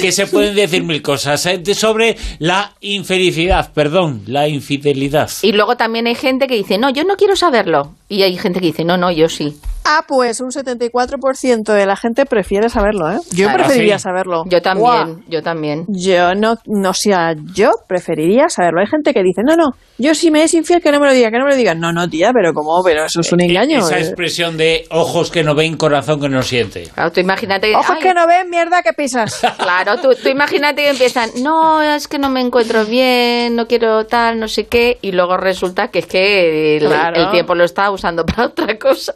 que 0.01 0.11
se 0.11 0.27
pueden 0.27 0.55
decir 0.55 0.83
mil 0.83 1.01
cosas 1.01 1.47
sobre 1.73 2.17
la 2.39 2.75
infelicidad, 2.81 3.71
perdón, 3.73 4.23
la 4.25 4.49
infidelidad. 4.49 5.29
Y 5.41 5.53
luego 5.53 5.77
también 5.77 6.07
hay 6.07 6.15
gente 6.15 6.47
que 6.47 6.55
dice, 6.55 6.77
no, 6.77 6.89
yo 6.89 7.05
no 7.05 7.15
quiero 7.15 7.37
saberlo. 7.37 7.95
Y 8.11 8.23
hay 8.23 8.35
gente 8.37 8.59
que 8.59 8.65
dice, 8.65 8.83
no, 8.83 8.97
no, 8.97 9.11
yo 9.11 9.29
sí. 9.29 9.55
Ah, 9.85 10.03
pues 10.07 10.41
un 10.41 10.49
74% 10.49 11.73
de 11.73 11.85
la 11.85 11.95
gente 11.95 12.25
prefiere 12.25 12.67
saberlo, 12.67 13.11
¿eh? 13.11 13.19
Yo 13.31 13.51
preferiría 13.53 13.99
saberlo. 13.99 14.43
Yo 14.47 14.61
también, 14.63 15.23
yo 15.27 15.43
también. 15.43 15.85
Yo 15.87 16.33
no, 16.33 16.55
no 16.65 16.93
sea, 16.93 17.35
yo 17.53 17.69
preferiría 17.87 18.49
saberlo. 18.49 18.81
Hay 18.81 18.87
gente 18.87 19.13
que 19.13 19.21
dice, 19.21 19.41
no, 19.45 19.55
no, 19.55 19.75
yo 19.99 20.15
si 20.15 20.31
me 20.31 20.43
es 20.43 20.55
infiel 20.55 20.81
que 20.81 20.91
no 20.91 20.99
me 20.99 21.05
lo 21.05 21.13
diga, 21.13 21.29
que 21.29 21.37
no 21.37 21.45
me 21.45 21.51
lo 21.51 21.55
diga. 21.55 21.75
No, 21.75 21.93
no, 21.93 22.09
tía, 22.09 22.31
pero 22.33 22.51
¿cómo? 22.53 22.81
Pero 22.83 23.05
eso 23.05 23.21
es 23.21 23.31
un 23.31 23.41
eh, 23.41 23.45
engaño. 23.45 23.77
Esa 23.77 23.99
expresión 23.99 24.57
de 24.57 24.85
ojos 24.89 25.29
que 25.29 25.43
no 25.43 25.53
ven, 25.53 25.77
corazón 25.77 26.19
que 26.19 26.29
no 26.29 26.41
siente. 26.41 26.83
Claro, 26.93 27.11
tú 27.11 27.19
imagínate... 27.19 27.75
Ojos 27.75 27.97
que 28.01 28.13
no 28.15 28.25
ven, 28.25 28.49
mierda 28.49 28.81
que 28.81 28.93
pisas. 28.93 29.39
Claro, 29.59 30.01
tú, 30.01 30.09
tú 30.21 30.29
imagínate 30.29 30.83
que 30.83 30.89
empiezan, 30.89 31.29
no, 31.43 31.81
es 31.81 32.07
que 32.07 32.17
no 32.17 32.29
me 32.29 32.41
encuentro 32.41 32.85
bien, 32.85 33.55
no 33.55 33.67
quiero 33.67 34.05
tal, 34.05 34.39
no 34.39 34.47
sé 34.47 34.67
qué, 34.67 34.97
y 35.01 35.11
luego 35.11 35.37
resulta 35.37 35.89
que 35.89 35.99
es 35.99 36.05
que 36.05 36.77
el, 36.77 36.91
el 36.91 37.31
tiempo 37.31 37.55
lo 37.55 37.65
está 37.65 37.91
usando 37.91 37.98
para 38.25 38.47
otra 38.47 38.77
cosa. 38.77 39.15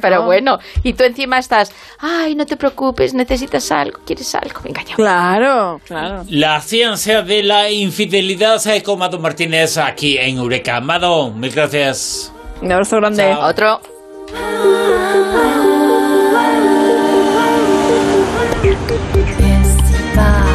pero 0.00 0.24
bueno, 0.24 0.58
y 0.82 0.92
tú 0.92 1.04
encima 1.04 1.38
estás, 1.38 1.72
ay, 1.98 2.34
no 2.34 2.46
te 2.46 2.56
preocupes, 2.56 3.14
necesitas 3.14 3.70
algo, 3.72 4.00
quieres 4.06 4.34
algo, 4.34 4.60
venga 4.62 4.82
ya. 4.82 4.94
Claro, 4.96 5.80
claro. 5.86 6.24
La 6.28 6.60
ciencia 6.60 7.22
de 7.22 7.42
la 7.42 7.70
infidelidad 7.70 8.60
con 8.82 8.98
Mado 8.98 9.18
Martínez 9.18 9.76
aquí 9.78 10.18
en 10.18 10.38
Eureka. 10.38 10.76
Amado, 10.76 11.30
mil 11.30 11.50
gracias. 11.50 12.32
Un 12.60 12.72
abrazo 12.72 12.96
grande. 12.96 13.34
Otro. 13.34 13.80